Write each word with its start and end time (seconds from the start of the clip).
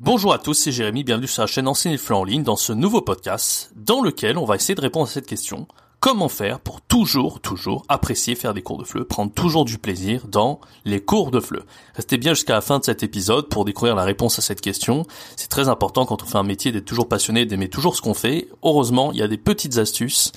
Bonjour 0.00 0.32
à 0.32 0.38
tous, 0.38 0.54
c'est 0.54 0.72
Jérémy, 0.72 1.04
bienvenue 1.04 1.28
sur 1.28 1.42
la 1.42 1.46
chaîne 1.46 1.68
Enseigner 1.68 1.96
le 1.96 2.14
en 2.16 2.24
ligne 2.24 2.42
dans 2.42 2.56
ce 2.56 2.72
nouveau 2.72 3.00
podcast 3.00 3.70
dans 3.76 4.02
lequel 4.02 4.38
on 4.38 4.44
va 4.44 4.56
essayer 4.56 4.74
de 4.74 4.80
répondre 4.80 5.06
à 5.06 5.10
cette 5.10 5.28
question. 5.28 5.68
Comment 6.00 6.28
faire 6.28 6.58
pour 6.58 6.80
toujours, 6.80 7.38
toujours 7.38 7.84
apprécier 7.88 8.34
faire 8.34 8.54
des 8.54 8.60
cours 8.60 8.78
de 8.78 8.84
FLE, 8.84 9.04
prendre 9.04 9.32
toujours 9.32 9.64
du 9.64 9.78
plaisir 9.78 10.26
dans 10.26 10.60
les 10.84 11.00
cours 11.00 11.30
de 11.30 11.38
FLE 11.38 11.62
Restez 11.94 12.18
bien 12.18 12.34
jusqu'à 12.34 12.54
la 12.54 12.60
fin 12.60 12.80
de 12.80 12.84
cet 12.84 13.04
épisode 13.04 13.48
pour 13.48 13.64
découvrir 13.64 13.94
la 13.94 14.02
réponse 14.02 14.36
à 14.40 14.42
cette 14.42 14.60
question. 14.60 15.06
C'est 15.36 15.48
très 15.48 15.68
important 15.68 16.06
quand 16.06 16.24
on 16.24 16.26
fait 16.26 16.38
un 16.38 16.42
métier 16.42 16.72
d'être 16.72 16.86
toujours 16.86 17.08
passionné, 17.08 17.46
d'aimer 17.46 17.68
toujours 17.68 17.94
ce 17.94 18.02
qu'on 18.02 18.14
fait. 18.14 18.48
Heureusement, 18.64 19.12
il 19.12 19.18
y 19.18 19.22
a 19.22 19.28
des 19.28 19.38
petites 19.38 19.78
astuces, 19.78 20.32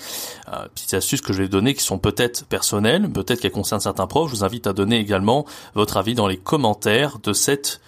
euh, 0.54 0.68
petites 0.76 0.94
astuces 0.94 1.22
que 1.22 1.34
je 1.34 1.42
vais 1.42 1.50
donner 1.50 1.74
qui 1.74 1.84
sont 1.84 1.98
peut-être 1.98 2.46
personnelles, 2.46 3.12
peut-être 3.12 3.42
qu'elles 3.42 3.52
concernent 3.52 3.82
certains 3.82 4.06
profs. 4.06 4.30
Je 4.30 4.36
vous 4.36 4.44
invite 4.44 4.68
à 4.68 4.74
donner 4.74 5.00
également 5.00 5.46
votre 5.74 5.98
avis 5.98 6.14
dans 6.14 6.28
les 6.28 6.38
commentaires 6.38 7.18
de 7.18 7.34
cette 7.34 7.82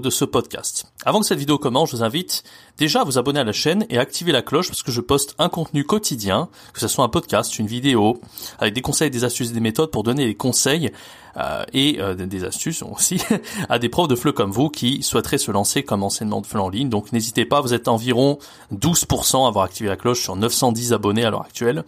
de 0.00 0.10
ce 0.10 0.24
podcast. 0.24 0.86
Avant 1.06 1.20
que 1.20 1.26
cette 1.26 1.38
vidéo 1.38 1.56
commence, 1.56 1.90
je 1.90 1.96
vous 1.96 2.02
invite 2.02 2.42
déjà 2.76 3.00
à 3.00 3.04
vous 3.04 3.16
abonner 3.16 3.40
à 3.40 3.44
la 3.44 3.52
chaîne 3.52 3.86
et 3.88 3.96
à 3.96 4.02
activer 4.02 4.32
la 4.32 4.42
cloche 4.42 4.68
parce 4.68 4.82
que 4.82 4.92
je 4.92 5.00
poste 5.00 5.34
un 5.38 5.48
contenu 5.48 5.84
quotidien, 5.84 6.50
que 6.74 6.80
ce 6.80 6.88
soit 6.88 7.04
un 7.04 7.08
podcast, 7.08 7.58
une 7.58 7.66
vidéo, 7.66 8.20
avec 8.58 8.74
des 8.74 8.82
conseils, 8.82 9.10
des 9.10 9.24
astuces, 9.24 9.52
des 9.52 9.60
méthodes 9.60 9.90
pour 9.90 10.02
donner 10.02 10.26
des 10.26 10.34
conseils 10.34 10.90
euh, 11.36 11.64
et 11.72 12.00
euh, 12.00 12.14
des 12.14 12.44
astuces 12.44 12.82
aussi 12.90 13.22
à 13.68 13.78
des 13.78 13.88
profs 13.88 14.08
de 14.08 14.16
FLE 14.16 14.32
comme 14.32 14.50
vous 14.50 14.68
qui 14.68 15.02
souhaiteraient 15.02 15.38
se 15.38 15.50
lancer 15.50 15.84
comme 15.84 16.02
enseignement 16.02 16.40
de 16.40 16.46
FLE 16.46 16.60
en 16.60 16.68
ligne. 16.68 16.88
Donc 16.88 17.12
n'hésitez 17.12 17.44
pas, 17.44 17.60
vous 17.60 17.72
êtes 17.72 17.88
environ 17.88 18.38
12% 18.74 19.44
à 19.44 19.48
avoir 19.48 19.64
activé 19.64 19.88
la 19.88 19.96
cloche 19.96 20.20
sur 20.20 20.36
910 20.36 20.92
abonnés 20.92 21.24
à 21.24 21.30
l'heure 21.30 21.42
actuelle. 21.42 21.84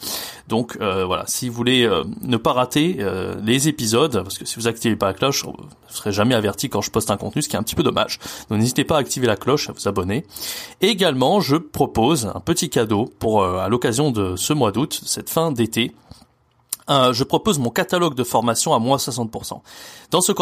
Donc 0.48 0.78
euh, 0.80 1.04
voilà, 1.04 1.24
si 1.26 1.48
vous 1.48 1.54
voulez 1.54 1.90
ne 2.22 2.36
pas 2.36 2.52
rater 2.52 2.98
les 3.42 3.68
épisodes, 3.68 4.22
parce 4.22 4.38
que 4.38 4.44
si 4.44 4.56
vous 4.56 4.68
activez 4.68 4.96
pas 4.96 5.06
la 5.06 5.14
cloche, 5.14 5.44
vous 5.44 5.52
ne 5.52 5.94
serez 5.94 6.12
jamais 6.12 6.34
averti 6.34 6.68
quand 6.68 6.80
je 6.80 6.90
poste 6.90 7.10
un 7.10 7.16
contenu, 7.16 7.42
ce 7.42 7.48
qui 7.48 7.56
est 7.56 7.58
un 7.58 7.62
petit 7.62 7.74
peu 7.74 7.82
dommage. 7.82 8.18
Donc 8.48 8.58
n'hésitez 8.58 8.84
pas 8.84 8.98
à 8.98 9.01
activer 9.02 9.26
la 9.26 9.36
cloche, 9.36 9.68
à 9.68 9.72
vous 9.72 9.88
abonner. 9.88 10.24
Également, 10.80 11.40
je 11.40 11.56
propose 11.56 12.26
un 12.34 12.40
petit 12.40 12.70
cadeau 12.70 13.10
pour 13.18 13.44
à 13.44 13.68
l'occasion 13.68 14.10
de 14.10 14.36
ce 14.36 14.52
mois 14.52 14.72
d'août, 14.72 15.00
cette 15.04 15.28
fin 15.28 15.52
d'été 15.52 15.92
euh, 16.90 17.12
je 17.12 17.24
propose 17.24 17.58
mon 17.58 17.70
catalogue 17.70 18.14
de 18.14 18.24
formation 18.24 18.74
à 18.74 18.78
moins 18.78 18.96
60%. 18.96 19.60
Dans 20.10 20.20
ce, 20.20 20.32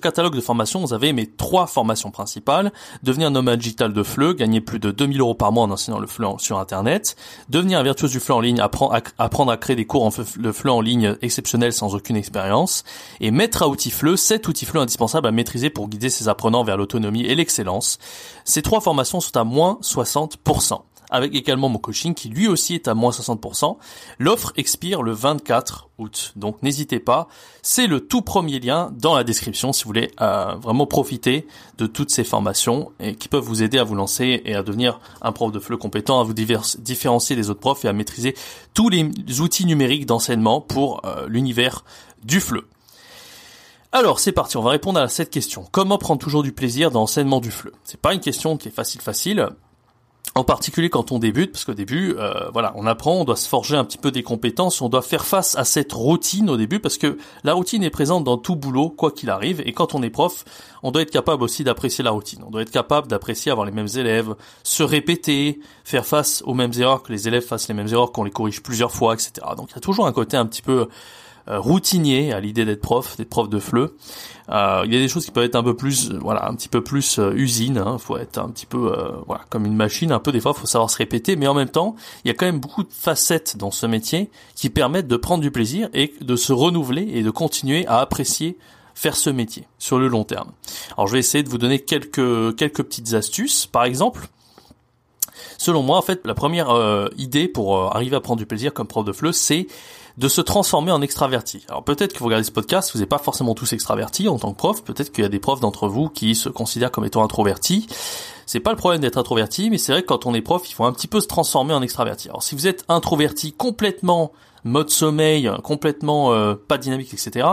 catalogue 0.00 0.34
de 0.34 0.40
formation, 0.40 0.80
vous 0.80 0.92
avez 0.92 1.12
mes 1.12 1.26
trois 1.26 1.66
formations 1.66 2.10
principales. 2.10 2.72
Devenir 3.02 3.30
nomade 3.30 3.58
digital 3.58 3.92
de 3.92 4.02
FLE, 4.02 4.34
gagner 4.34 4.60
plus 4.60 4.78
de 4.78 4.90
2000 4.90 5.20
euros 5.20 5.34
par 5.34 5.52
mois 5.52 5.64
en 5.64 5.70
enseignant 5.70 5.98
le 5.98 6.06
FLE 6.06 6.26
sur 6.38 6.58
Internet. 6.58 7.16
Devenir 7.48 7.78
un 7.78 7.82
virtuose 7.82 8.12
du 8.12 8.20
FLE 8.20 8.32
en 8.32 8.40
ligne, 8.40 8.60
apprendre 8.60 9.52
à, 9.52 9.56
créer 9.56 9.76
des 9.76 9.86
cours 9.86 10.04
en 10.04 10.10
le 10.38 10.52
FLE 10.52 10.70
en 10.70 10.80
ligne 10.80 11.16
exceptionnels 11.22 11.72
sans 11.72 11.94
aucune 11.94 12.16
expérience. 12.16 12.84
Et 13.20 13.30
mettre 13.30 13.62
à 13.62 13.68
outils 13.68 13.90
FLE, 13.90 14.16
7 14.16 14.46
outils 14.48 14.66
FLE 14.66 14.80
indispensables 14.80 15.26
à 15.26 15.32
maîtriser 15.32 15.70
pour 15.70 15.88
guider 15.88 16.10
ses 16.10 16.28
apprenants 16.28 16.64
vers 16.64 16.76
l'autonomie 16.76 17.24
et 17.24 17.34
l'excellence. 17.34 17.98
Ces 18.44 18.62
trois 18.62 18.80
formations 18.80 19.20
sont 19.20 19.36
à 19.36 19.44
moins 19.44 19.78
60% 19.82 20.80
avec 21.10 21.34
également 21.34 21.68
mon 21.68 21.78
coaching 21.78 22.14
qui 22.14 22.28
lui 22.28 22.48
aussi 22.48 22.74
est 22.74 22.88
à 22.88 22.94
moins 22.94 23.10
60%. 23.10 23.76
L'offre 24.18 24.52
expire 24.56 25.02
le 25.02 25.12
24 25.12 25.88
août, 25.98 26.32
donc 26.36 26.62
n'hésitez 26.62 27.00
pas. 27.00 27.28
C'est 27.62 27.86
le 27.86 28.00
tout 28.00 28.22
premier 28.22 28.58
lien 28.58 28.92
dans 28.98 29.14
la 29.14 29.24
description 29.24 29.72
si 29.72 29.84
vous 29.84 29.88
voulez 29.88 30.10
euh, 30.20 30.54
vraiment 30.60 30.86
profiter 30.86 31.46
de 31.78 31.86
toutes 31.86 32.10
ces 32.10 32.24
formations 32.24 32.92
et 33.00 33.14
qui 33.14 33.28
peuvent 33.28 33.44
vous 33.44 33.62
aider 33.62 33.78
à 33.78 33.84
vous 33.84 33.94
lancer 33.94 34.42
et 34.44 34.54
à 34.54 34.62
devenir 34.62 35.00
un 35.22 35.32
prof 35.32 35.52
de 35.52 35.58
FLE 35.58 35.76
compétent, 35.76 36.20
à 36.20 36.24
vous 36.24 36.34
différencier 36.34 37.36
des 37.36 37.50
autres 37.50 37.60
profs 37.60 37.84
et 37.84 37.88
à 37.88 37.92
maîtriser 37.92 38.34
tous 38.74 38.88
les 38.88 39.40
outils 39.40 39.66
numériques 39.66 40.06
d'enseignement 40.06 40.60
pour 40.60 41.02
euh, 41.04 41.26
l'univers 41.28 41.84
du 42.22 42.40
FLE. 42.40 42.62
Alors 43.92 44.20
c'est 44.20 44.32
parti, 44.32 44.56
on 44.56 44.62
va 44.62 44.70
répondre 44.70 45.00
à 45.00 45.08
cette 45.08 45.30
question. 45.30 45.66
Comment 45.72 45.98
prendre 45.98 46.20
toujours 46.20 46.44
du 46.44 46.52
plaisir 46.52 46.92
dans 46.92 47.00
l'enseignement 47.00 47.40
du 47.40 47.50
FLE 47.50 47.72
C'est 47.82 48.00
pas 48.00 48.14
une 48.14 48.20
question 48.20 48.56
qui 48.56 48.68
est 48.68 48.72
facile 48.72 49.00
facile 49.00 49.48
en 50.34 50.44
particulier 50.44 50.90
quand 50.90 51.10
on 51.10 51.18
débute, 51.18 51.52
parce 51.52 51.64
qu'au 51.64 51.74
début, 51.74 52.14
euh, 52.16 52.50
voilà, 52.52 52.72
on 52.76 52.86
apprend, 52.86 53.14
on 53.14 53.24
doit 53.24 53.36
se 53.36 53.48
forger 53.48 53.76
un 53.76 53.84
petit 53.84 53.98
peu 53.98 54.12
des 54.12 54.22
compétences, 54.22 54.80
on 54.80 54.88
doit 54.88 55.02
faire 55.02 55.24
face 55.24 55.56
à 55.56 55.64
cette 55.64 55.92
routine 55.92 56.48
au 56.48 56.56
début, 56.56 56.78
parce 56.78 56.98
que 56.98 57.18
la 57.42 57.54
routine 57.54 57.82
est 57.82 57.90
présente 57.90 58.24
dans 58.24 58.38
tout 58.38 58.54
boulot, 58.54 58.90
quoi 58.90 59.10
qu'il 59.10 59.28
arrive, 59.30 59.60
et 59.66 59.72
quand 59.72 59.94
on 59.94 60.02
est 60.02 60.10
prof, 60.10 60.44
on 60.82 60.92
doit 60.92 61.02
être 61.02 61.10
capable 61.10 61.42
aussi 61.42 61.64
d'apprécier 61.64 62.04
la 62.04 62.12
routine, 62.12 62.42
on 62.46 62.50
doit 62.50 62.62
être 62.62 62.70
capable 62.70 63.08
d'apprécier 63.08 63.50
avoir 63.50 63.66
les 63.66 63.72
mêmes 63.72 63.88
élèves, 63.96 64.34
se 64.62 64.84
répéter, 64.84 65.58
faire 65.84 66.06
face 66.06 66.42
aux 66.46 66.54
mêmes 66.54 66.72
erreurs, 66.78 67.02
que 67.02 67.12
les 67.12 67.26
élèves 67.26 67.44
fassent 67.44 67.68
les 67.68 67.74
mêmes 67.74 67.88
erreurs, 67.88 68.12
qu'on 68.12 68.24
les 68.24 68.30
corrige 68.30 68.62
plusieurs 68.62 68.92
fois, 68.92 69.14
etc. 69.14 69.32
Donc 69.56 69.70
il 69.70 69.74
y 69.74 69.78
a 69.78 69.80
toujours 69.80 70.06
un 70.06 70.12
côté 70.12 70.36
un 70.36 70.46
petit 70.46 70.62
peu 70.62 70.88
routinier 71.58 72.32
à 72.32 72.40
l'idée 72.40 72.64
d'être 72.64 72.80
prof, 72.80 73.16
d'être 73.16 73.28
prof 73.28 73.48
de 73.48 73.58
FLE. 73.58 73.90
Euh, 74.50 74.82
il 74.84 74.92
y 74.92 74.96
a 74.96 75.00
des 75.00 75.08
choses 75.08 75.24
qui 75.24 75.30
peuvent 75.30 75.44
être 75.44 75.56
un 75.56 75.62
peu 75.62 75.74
plus, 75.74 76.10
euh, 76.10 76.18
voilà, 76.20 76.48
un 76.48 76.54
petit 76.54 76.68
peu 76.68 76.82
plus 76.82 77.20
usine. 77.34 77.78
Hein, 77.78 77.98
faut 77.98 78.16
être 78.16 78.38
un 78.38 78.48
petit 78.48 78.66
peu, 78.66 78.94
voilà, 79.26 79.44
comme 79.48 79.64
une 79.66 79.76
machine. 79.76 80.12
Un 80.12 80.18
peu 80.18 80.32
des 80.32 80.40
fois, 80.40 80.54
faut 80.54 80.66
savoir 80.66 80.90
se 80.90 80.96
répéter, 80.96 81.36
mais 81.36 81.46
en 81.46 81.54
même 81.54 81.68
temps, 81.68 81.94
il 82.24 82.28
y 82.28 82.30
a 82.30 82.34
quand 82.34 82.46
même 82.46 82.60
beaucoup 82.60 82.82
de 82.82 82.92
facettes 82.92 83.56
dans 83.56 83.70
ce 83.70 83.86
métier 83.86 84.30
qui 84.54 84.70
permettent 84.70 85.08
de 85.08 85.16
prendre 85.16 85.42
du 85.42 85.50
plaisir 85.50 85.88
et 85.94 86.14
de 86.20 86.36
se 86.36 86.52
renouveler 86.52 87.08
et 87.14 87.22
de 87.22 87.30
continuer 87.30 87.86
à 87.86 87.98
apprécier 87.98 88.58
faire 88.94 89.16
ce 89.16 89.30
métier 89.30 89.66
sur 89.78 89.98
le 89.98 90.08
long 90.08 90.24
terme. 90.24 90.50
Alors 90.96 91.06
je 91.06 91.14
vais 91.14 91.20
essayer 91.20 91.42
de 91.42 91.48
vous 91.48 91.58
donner 91.58 91.78
quelques 91.78 92.56
quelques 92.56 92.82
petites 92.82 93.14
astuces. 93.14 93.66
Par 93.66 93.84
exemple, 93.84 94.26
selon 95.58 95.82
moi, 95.82 95.96
en 95.96 96.02
fait, 96.02 96.20
la 96.26 96.34
première 96.34 97.08
idée 97.16 97.48
pour 97.48 97.94
arriver 97.96 98.16
à 98.16 98.20
prendre 98.20 98.38
du 98.38 98.46
plaisir 98.46 98.74
comme 98.74 98.86
prof 98.86 99.04
de 99.04 99.12
FLE, 99.12 99.32
c'est 99.32 99.68
de 100.20 100.28
se 100.28 100.42
transformer 100.42 100.92
en 100.92 101.00
extraverti. 101.00 101.64
Alors 101.70 101.82
peut-être 101.82 102.12
que 102.12 102.18
vous 102.18 102.26
regardez 102.26 102.44
ce 102.44 102.50
podcast, 102.50 102.90
vous 102.92 103.00
n'êtes 103.00 103.08
pas 103.08 103.16
forcément 103.16 103.54
tous 103.54 103.72
extravertis 103.72 104.28
en 104.28 104.38
tant 104.38 104.52
que 104.52 104.58
prof, 104.58 104.84
peut-être 104.84 105.12
qu'il 105.12 105.24
y 105.24 105.26
a 105.26 105.30
des 105.30 105.38
profs 105.38 105.60
d'entre 105.60 105.88
vous 105.88 106.10
qui 106.10 106.34
se 106.34 106.50
considèrent 106.50 106.90
comme 106.90 107.06
étant 107.06 107.24
introvertis. 107.24 107.86
C'est 108.44 108.60
pas 108.60 108.70
le 108.70 108.76
problème 108.76 109.00
d'être 109.00 109.16
introverti, 109.16 109.70
mais 109.70 109.78
c'est 109.78 109.92
vrai 109.92 110.02
que 110.02 110.08
quand 110.08 110.26
on 110.26 110.34
est 110.34 110.42
prof, 110.42 110.68
il 110.68 110.74
faut 110.74 110.84
un 110.84 110.92
petit 110.92 111.06
peu 111.06 111.22
se 111.22 111.26
transformer 111.26 111.72
en 111.72 111.80
extraverti. 111.80 112.28
Alors 112.28 112.42
si 112.42 112.54
vous 112.54 112.66
êtes 112.66 112.84
introverti 112.90 113.54
complètement 113.54 114.32
mode 114.62 114.90
sommeil, 114.90 115.50
complètement 115.64 116.34
euh, 116.34 116.54
pas 116.54 116.76
dynamique, 116.76 117.14
etc. 117.14 117.48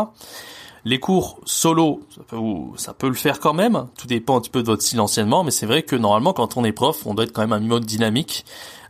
Les 0.83 1.00
cours 1.00 1.39
solo, 1.45 2.01
ça 2.75 2.94
peut, 2.94 3.07
le 3.07 3.13
faire 3.13 3.39
quand 3.39 3.53
même. 3.53 3.88
Tout 3.97 4.07
dépend 4.07 4.38
un 4.38 4.41
petit 4.41 4.50
peu 4.50 4.61
de 4.61 4.66
votre 4.67 4.81
style 4.81 5.01
mais 5.44 5.51
c'est 5.51 5.66
vrai 5.66 5.83
que 5.83 5.95
normalement, 5.95 6.33
quand 6.33 6.57
on 6.57 6.66
est 6.66 6.73
prof, 6.73 7.06
on 7.06 7.13
doit 7.13 7.23
être 7.23 7.33
quand 7.33 7.41
même 7.41 7.53
un 7.53 7.59
mode 7.59 7.85
dynamique. 7.85 8.45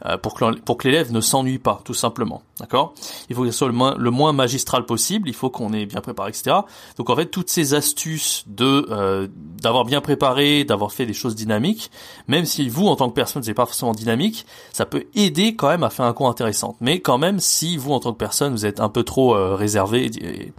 Euh, 0.06 0.18
pour 0.18 0.34
que, 0.36 0.88
l'élève 0.88 1.12
ne 1.12 1.22
s'ennuie 1.22 1.58
pas, 1.60 1.82
tout 1.84 1.94
simplement. 1.94 2.44
D'accord? 2.60 2.94
Il 3.30 3.36
faut 3.36 3.44
que 3.44 3.52
ce 3.52 3.58
soit 3.58 3.68
le 3.68 3.74
moins, 3.74 3.96
le 3.98 4.12
moins 4.12 4.34
magistral 4.34 4.86
possible, 4.86 5.30
il 5.30 5.34
faut 5.34 5.50
qu'on 5.50 5.74
ait 5.74 5.86
bien 5.86 6.02
préparé, 6.02 6.30
etc. 6.30 6.58
Donc 6.98 7.10
en 7.10 7.16
fait, 7.16 7.28
toutes 7.28 7.50
ces 7.50 7.74
astuces 7.74 8.44
de 8.48 8.88
euh, 8.90 9.28
d'avoir 9.62 9.86
bien 9.86 10.02
préparé, 10.02 10.64
d'avoir 10.64 10.92
fait 10.92 11.06
des 11.06 11.14
choses 11.14 11.36
dynamiques, 11.36 11.92
même 12.28 12.46
si 12.46 12.70
vous, 12.70 12.88
en 12.88 12.96
tant 12.96 13.10
que 13.10 13.16
personne, 13.16 13.42
n'êtes 13.44 13.56
pas 13.56 13.66
forcément 13.66 13.94
dynamique, 13.94 14.46
ça 14.72 14.86
peut 14.86 15.06
aider 15.16 15.56
quand 15.56 15.70
même 15.70 15.84
à 15.84 15.90
faire 15.90 16.06
un 16.06 16.14
cours 16.14 16.28
intéressant. 16.28 16.76
Mais 16.80 17.00
quand 17.00 17.18
même, 17.18 17.40
si 17.40 17.78
vous, 17.78 17.94
en 17.94 18.00
tant 18.00 18.14
que 18.14 18.18
personne, 18.18 18.52
vous 18.52 18.66
êtes 18.66 18.80
un 18.80 18.90
peu 18.90 19.04
trop 19.04 19.36
euh, 19.36 19.56
réservé 19.56 20.06
et, 20.06 20.54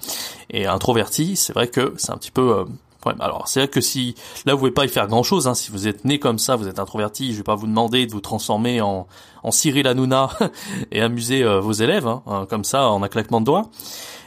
et, 0.50 0.66
introverti, 0.66 1.36
c'est 1.36 1.52
vrai 1.52 1.68
que 1.68 1.94
c'est 1.96 2.10
un 2.10 2.16
petit 2.16 2.30
peu 2.30 2.64
alors 3.20 3.48
c'est 3.48 3.60
vrai 3.60 3.68
que 3.68 3.80
si 3.80 4.14
là 4.44 4.54
vous 4.54 4.60
pouvez 4.60 4.70
pas 4.70 4.84
y 4.84 4.88
faire 4.88 5.06
grand 5.06 5.22
chose, 5.22 5.46
hein, 5.46 5.54
si 5.54 5.70
vous 5.70 5.86
êtes 5.86 6.04
né 6.04 6.18
comme 6.18 6.38
ça, 6.38 6.56
vous 6.56 6.68
êtes 6.68 6.78
introverti, 6.78 7.32
je 7.32 7.38
vais 7.38 7.42
pas 7.42 7.54
vous 7.54 7.66
demander 7.66 8.06
de 8.06 8.12
vous 8.12 8.20
transformer 8.20 8.80
en, 8.80 9.06
en 9.42 9.50
Cyril 9.50 9.86
Hanouna 9.86 10.30
et 10.92 11.00
amuser 11.00 11.42
euh, 11.42 11.60
vos 11.60 11.72
élèves 11.72 12.06
hein, 12.06 12.22
hein, 12.26 12.46
comme 12.48 12.64
ça 12.64 12.88
en 12.88 13.02
un 13.02 13.08
claquement 13.08 13.40
de 13.40 13.46
doigts. 13.46 13.70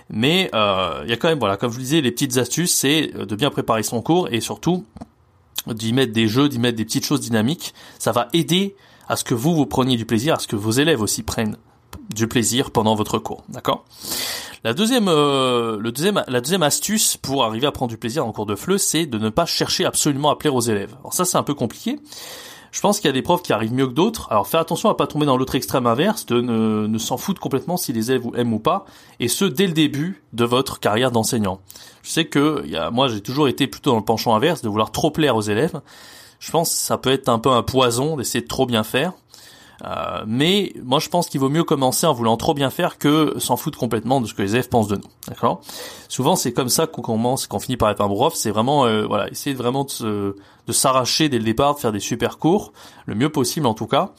Mais 0.10 0.50
euh, 0.54 1.02
il 1.04 1.10
y 1.10 1.14
a 1.14 1.18
quand 1.18 1.30
même 1.30 1.40
voilà, 1.40 1.58
comme 1.58 1.72
je 1.72 1.76
vous 1.76 1.82
disais, 1.82 2.02
les 2.02 2.12
petites 2.12 2.38
astuces, 2.38 2.74
c'est 2.74 3.08
de 3.14 3.36
bien 3.36 3.50
préparer 3.50 3.84
son 3.84 4.02
cours 4.02 4.28
et 4.32 4.42
surtout 4.42 4.86
d'y 5.68 5.94
mettre 5.94 6.12
des 6.12 6.28
jeux, 6.28 6.50
d'y 6.50 6.60
mettre 6.60 6.78
des 6.78 6.86
petites 6.86 7.06
choses 7.06 7.22
dynamiques. 7.22 7.74
Ça 7.98 8.12
va 8.12 8.28
aider 8.34 8.76
à 9.08 9.16
ce 9.16 9.24
que 9.24 9.34
vous 9.34 9.56
vous 9.56 9.66
preniez 9.66 9.98
du 9.98 10.06
plaisir, 10.06 10.36
à 10.36 10.40
ce 10.40 10.48
que 10.48 10.56
vos 10.56 10.72
élèves 10.72 11.02
aussi 11.02 11.24
prennent 11.24 11.58
du 12.14 12.28
plaisir 12.28 12.72
pendant 12.72 12.96
votre 12.96 13.20
cours, 13.20 13.44
d'accord? 13.50 13.86
La 14.64 14.76
deuxième, 14.76 15.08
euh, 15.08 15.80
le 15.80 15.92
deuxième, 15.92 16.24
la 16.28 16.40
deuxième 16.40 16.62
astuce 16.62 17.18
pour 17.18 17.44
arriver 17.44 17.66
à 17.66 17.72
prendre 17.72 17.90
du 17.90 17.98
plaisir 17.98 18.28
en 18.28 18.32
cours 18.32 18.46
de 18.46 18.56
FLE, 18.56 18.78
c'est 18.78 19.08
de 19.08 19.18
ne 19.18 19.30
pas 19.30 19.48
chercher 19.48 19.86
absolument 19.86 20.30
à 20.30 20.36
plaire 20.36 20.54
aux 20.54 20.62
élèves. 20.62 20.96
Alors 21.00 21.14
ça, 21.14 21.26
c'est 21.26 21.38
un 21.38 21.44
peu 21.44 21.56
compliqué. 21.56 22.00
Je 22.72 22.80
pense 22.80 23.00
qu'il 23.00 23.08
y 23.08 23.10
a 23.10 23.14
des 23.14 23.24
profs 23.24 23.42
qui 23.42 23.54
arrivent 23.54 23.74
mieux 23.74 23.88
que 23.88 23.94
d'autres. 23.94 24.28
Alors 24.32 24.48
faites 24.48 24.62
attention 24.62 24.90
à 24.90 24.96
pas 24.96 25.08
tomber 25.08 25.26
dans 25.26 25.36
l'autre 25.36 25.56
extrême 25.56 25.88
inverse, 25.88 26.28
de 26.28 26.42
ne, 26.42 26.86
ne 26.86 26.98
s'en 27.00 27.18
foutre 27.18 27.42
complètement 27.42 27.76
si 27.76 27.92
les 27.92 28.12
élèves 28.12 28.22
vous 28.22 28.34
aiment 28.36 28.54
ou 28.54 28.60
pas, 28.60 28.86
et 29.20 29.28
ce 29.28 29.46
dès 29.46 29.66
le 29.66 29.74
début 29.74 30.24
de 30.32 30.46
votre 30.46 30.80
carrière 30.80 31.12
d'enseignant. 31.12 31.60
Je 32.04 32.12
sais 32.12 32.26
que 32.26 32.64
moi 32.92 33.08
j'ai 33.10 33.22
toujours 33.22 33.48
été 33.48 33.68
plutôt 33.68 33.90
dans 33.90 33.98
le 33.98 34.06
penchant 34.06 34.36
inverse, 34.36 34.62
de 34.62 34.70
vouloir 34.70 34.92
trop 34.92 35.12
plaire 35.12 35.36
aux 35.36 35.42
élèves. 35.42 35.82
Je 36.40 36.52
pense 36.52 36.70
que 36.70 36.78
ça 36.78 36.98
peut 36.98 37.12
être 37.12 37.30
un 37.30 37.40
peu 37.40 37.50
un 37.50 37.64
poison 37.64 38.16
d'essayer 38.16 38.42
de 38.42 38.48
trop 38.48 38.66
bien 38.66 38.84
faire. 38.84 39.14
Euh, 39.84 40.24
mais 40.28 40.74
moi 40.84 41.00
je 41.00 41.10
pense 41.10 41.28
qu'il 41.28 41.40
vaut 41.40 41.50
mieux 41.50 41.64
commencer 41.64 42.06
en 42.06 42.14
voulant 42.14 42.38
trop 42.38 42.54
bien 42.54 42.70
faire 42.70 42.98
que 42.98 43.36
s'en 43.40 43.58
foutre 43.58 43.80
complètement 43.80 44.22
de 44.22 44.28
ce 44.28 44.34
que 44.34 44.42
les 44.42 44.54
élèves 44.54 44.70
pensent 44.70 44.88
de 44.88 44.98
nous. 44.98 45.10
D'accord? 45.28 45.62
Souvent 46.08 46.36
c'est 46.36 46.54
comme 46.54 46.70
ça 46.70 46.88
qu'on 46.88 47.02
commence, 47.02 47.48
qu'on 47.48 47.60
finit 47.60 47.78
par 47.78 47.90
être 47.90 48.02
un 48.02 48.08
prof, 48.08 48.36
c'est 48.36 48.52
vraiment 48.52 48.86
euh, 48.86 49.06
voilà, 49.06 49.30
essayer 49.30 49.56
vraiment 49.56 49.86
de, 50.02 50.36
s'arracher 50.70 51.28
dès 51.28 51.38
le 51.38 51.44
départ, 51.44 51.76
de 51.76 51.80
faire 51.82 51.92
des 51.92 52.00
super 52.00 52.38
cours, 52.38 52.72
le 53.06 53.14
mieux 53.14 53.28
possible 53.28 53.66
en 53.66 53.74
tout 53.74 53.88
cas. 53.88 54.12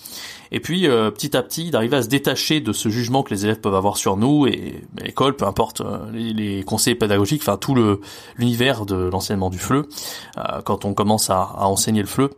Et 0.51 0.61
puis 0.61 0.87
euh, 0.87 1.11
petit 1.11 1.35
à 1.35 1.43
petit 1.43 1.71
d'arriver 1.71 1.97
à 1.97 2.03
se 2.03 2.09
détacher 2.09 2.61
de 2.61 2.75
ce 2.75 2.91
jugement 2.91 3.23
que 3.23 3.33
les 3.33 3.47
élèves 3.47 3.61
peuvent 3.61 3.75
avoir 3.75 3.97
sur 3.97 4.19
nous 4.19 4.47
et 4.47 4.85
l'école, 5.03 5.35
peu 5.35 5.47
importe 5.47 5.81
les, 6.13 6.35
les, 6.35 6.63
conseils 6.63 6.95
pédagogiques, 6.95 7.41
enfin 7.41 7.57
tout 7.57 7.75
le 7.75 8.01
l'univers 8.37 8.85
de 8.85 8.97
l'enseignement 8.97 9.49
du 9.49 9.59
FLE, 9.59 9.87
quand 10.65 10.85
on 10.85 10.93
commence 10.93 11.31
à, 11.31 11.41
à 11.41 11.65
enseigner 11.65 12.03
le 12.03 12.09
FLE. 12.09 12.29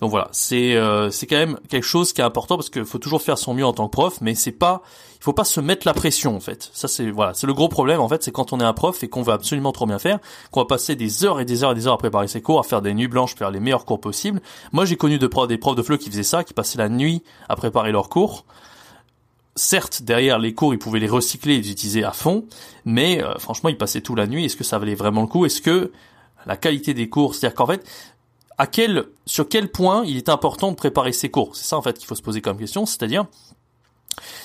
Donc 0.00 0.10
voilà, 0.10 0.28
c'est 0.32 0.76
c'est 1.10 1.26
quand 1.28 1.36
même 1.36 1.56
quelque 1.68 1.86
chose 1.86 2.12
qui 2.12 2.20
est 2.20 2.24
important 2.24 2.56
parce 2.62 2.70
qu'il 2.70 2.84
faut 2.84 2.98
toujours 2.98 3.22
faire 3.22 3.38
son 3.38 3.54
mieux 3.54 3.66
en 3.66 3.72
tant 3.72 3.86
que 3.86 3.90
prof, 3.92 4.20
mais 4.20 4.34
c'est 4.34 4.52
pas, 4.52 4.82
il 5.16 5.24
faut 5.24 5.32
pas 5.32 5.44
se 5.44 5.60
mettre 5.60 5.86
la 5.86 5.94
pression 5.94 6.36
en 6.36 6.40
fait. 6.40 6.70
Ça 6.72 6.88
c'est 6.88 7.10
voilà, 7.10 7.34
c'est 7.34 7.46
le 7.46 7.54
gros 7.54 7.68
problème 7.68 8.00
en 8.00 8.08
fait, 8.08 8.22
c'est 8.22 8.30
quand 8.30 8.52
on 8.52 8.60
est 8.60 8.64
un 8.64 8.72
prof 8.72 9.02
et 9.02 9.08
qu'on 9.08 9.22
veut 9.22 9.32
absolument 9.32 9.72
trop 9.72 9.86
bien 9.86 9.98
faire, 9.98 10.18
qu'on 10.50 10.60
va 10.60 10.66
passer 10.66 10.94
des 10.94 11.24
heures 11.24 11.40
et 11.40 11.44
des 11.44 11.64
heures 11.64 11.72
et 11.72 11.74
des 11.74 11.86
heures 11.86 11.94
à 11.94 11.98
préparer 11.98 12.28
ses 12.28 12.40
cours, 12.40 12.60
à 12.60 12.62
faire 12.62 12.80
des 12.80 12.94
nuits 12.94 13.08
blanches, 13.08 13.34
faire 13.34 13.50
les 13.50 13.60
meilleurs 13.60 13.84
cours 13.84 14.00
possibles. 14.00 14.40
Moi 14.70 14.84
j'ai 14.84 14.96
connu 14.96 15.18
de 15.18 15.26
des 15.46 15.58
profs 15.58 15.76
de 15.76 15.82
FLE 15.82 15.98
qui 15.98 16.08
faisaient 16.08 16.22
ça, 16.22 16.44
qui 16.44 16.54
passaient 16.54 16.78
la 16.78 16.88
nuit 16.88 17.22
à 17.48 17.56
préparer 17.56 17.90
leurs 17.90 18.08
cours 18.08 18.44
certes, 19.54 20.02
derrière 20.02 20.38
les 20.38 20.54
cours, 20.54 20.72
ils 20.72 20.78
pouvaient 20.78 21.00
les 21.00 21.08
recycler 21.08 21.54
et 21.54 21.60
les 21.60 21.70
utiliser 21.70 22.04
à 22.04 22.12
fond, 22.12 22.46
mais 22.84 23.22
euh, 23.22 23.38
franchement, 23.38 23.68
ils 23.68 23.76
passaient 23.76 24.00
tout 24.00 24.14
la 24.14 24.26
nuit. 24.26 24.46
Est-ce 24.46 24.56
que 24.56 24.64
ça 24.64 24.78
valait 24.78 24.94
vraiment 24.94 25.20
le 25.20 25.26
coup? 25.26 25.44
Est-ce 25.44 25.60
que 25.60 25.92
la 26.46 26.56
qualité 26.56 26.94
des 26.94 27.08
cours, 27.08 27.34
c'est-à-dire 27.34 27.54
qu'en 27.54 27.66
fait, 27.66 27.86
à 28.62 28.68
quel, 28.68 29.06
sur 29.26 29.48
quel 29.48 29.72
point 29.72 30.04
il 30.06 30.16
est 30.16 30.28
important 30.28 30.70
de 30.70 30.76
préparer 30.76 31.10
ses 31.10 31.32
cours. 31.32 31.56
C'est 31.56 31.64
ça 31.64 31.76
en 31.76 31.82
fait 31.82 31.98
qu'il 31.98 32.06
faut 32.06 32.14
se 32.14 32.22
poser 32.22 32.40
comme 32.40 32.58
question, 32.58 32.86
c'est-à-dire 32.86 33.26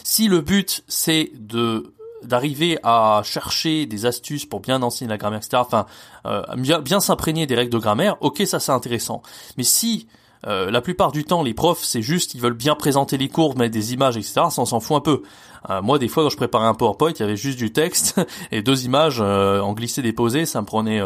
si 0.03 0.27
le 0.27 0.41
but 0.41 0.83
c'est 0.87 1.29
de 1.35 1.93
d'arriver 2.23 2.79
à 2.81 3.21
chercher 3.23 3.85
des 3.85 4.07
astuces 4.07 4.47
pour 4.47 4.59
bien 4.59 4.81
enseigner 4.81 5.07
la 5.07 5.17
grammaire, 5.17 5.37
etc. 5.37 5.61
Enfin, 5.63 5.85
euh, 6.25 6.41
bien, 6.55 6.99
s'imprégner 6.99 7.45
des 7.45 7.53
règles 7.53 7.71
de 7.71 7.77
grammaire. 7.77 8.17
Ok, 8.21 8.41
ça 8.47 8.59
c'est 8.59 8.71
intéressant. 8.71 9.21
Mais 9.55 9.63
si 9.63 10.07
euh, 10.47 10.71
la 10.71 10.81
plupart 10.81 11.11
du 11.11 11.23
temps, 11.23 11.43
les 11.43 11.53
profs, 11.53 11.83
c'est 11.83 12.01
juste, 12.01 12.33
ils 12.33 12.41
veulent 12.41 12.53
bien 12.53 12.73
présenter 12.73 13.19
les 13.19 13.29
cours, 13.29 13.55
mettre 13.55 13.73
des 13.73 13.93
images, 13.93 14.17
etc. 14.17 14.33
Ça, 14.49 14.61
on 14.63 14.65
s'en 14.65 14.79
fout 14.79 14.97
un 14.97 15.01
peu. 15.01 15.21
Euh, 15.69 15.83
moi, 15.83 15.99
des 15.99 16.07
fois, 16.07 16.23
quand 16.23 16.31
je 16.31 16.37
préparais 16.37 16.65
un 16.65 16.73
PowerPoint, 16.73 17.11
il 17.11 17.19
y 17.19 17.23
avait 17.23 17.37
juste 17.37 17.59
du 17.59 17.71
texte 17.71 18.19
et 18.51 18.63
deux 18.63 18.83
images 18.85 19.21
en 19.21 19.73
glissé 19.73 20.01
déposé. 20.01 20.47
Ça 20.47 20.59
me 20.61 20.65
prenait 20.65 21.01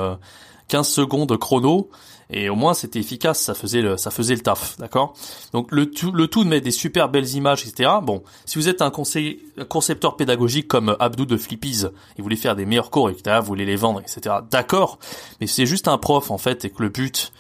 15 0.72 0.88
secondes 0.88 1.38
chrono 1.38 1.90
et 2.30 2.50
au 2.50 2.56
moins 2.56 2.74
c'était 2.74 3.00
efficace, 3.00 3.42
ça 3.42 3.54
faisait 3.54 3.82
le, 3.82 3.98
ça 3.98 4.10
faisait 4.10 4.36
le 4.36 4.40
taf, 4.40 4.78
d'accord? 4.78 5.14
Donc 5.52 5.70
le 5.72 5.92
tout, 5.92 6.14
le 6.14 6.28
tout 6.28 6.46
de 6.46 6.50
mettre 6.50 6.64
des 6.64 6.72
super 6.72 7.10
belles 7.10 7.36
images, 7.36 7.68
etc. 7.68 7.90
Bon, 8.02 8.24
si 8.46 8.58
vous 8.58 8.70
êtes 8.70 8.82
un, 8.82 8.90
concepteur 8.90 10.16
pédagogique 10.16 10.70
comme 10.70 10.96
Abdou 11.02 11.26
de 11.26 11.36
Flippies, 11.36 11.84
et 12.18 12.22
voulez 12.22 12.38
faire 12.38 12.56
des 12.56 12.66
meilleurs 12.66 12.90
cours, 12.90 13.10
etc., 13.10 13.40
vous 13.42 13.48
voulez 13.48 13.66
les 13.66 13.76
vendre, 13.76 14.00
etc. 14.00 14.36
D'accord, 14.50 14.98
mais 15.42 15.48
c'est 15.48 15.66
juste 15.66 15.90
un 15.90 15.98
prof 15.98 16.32
en 16.32 16.38
fait, 16.38 16.64
et 16.64 16.70
que 16.70 16.82
le 16.82 16.90
but 16.90 17.34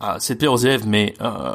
ah, 0.00 0.16
c'est 0.18 0.34
de 0.34 0.38
plaire 0.38 0.52
aux 0.52 0.58
élèves, 0.58 0.86
mais, 0.86 1.14
euh, 1.22 1.54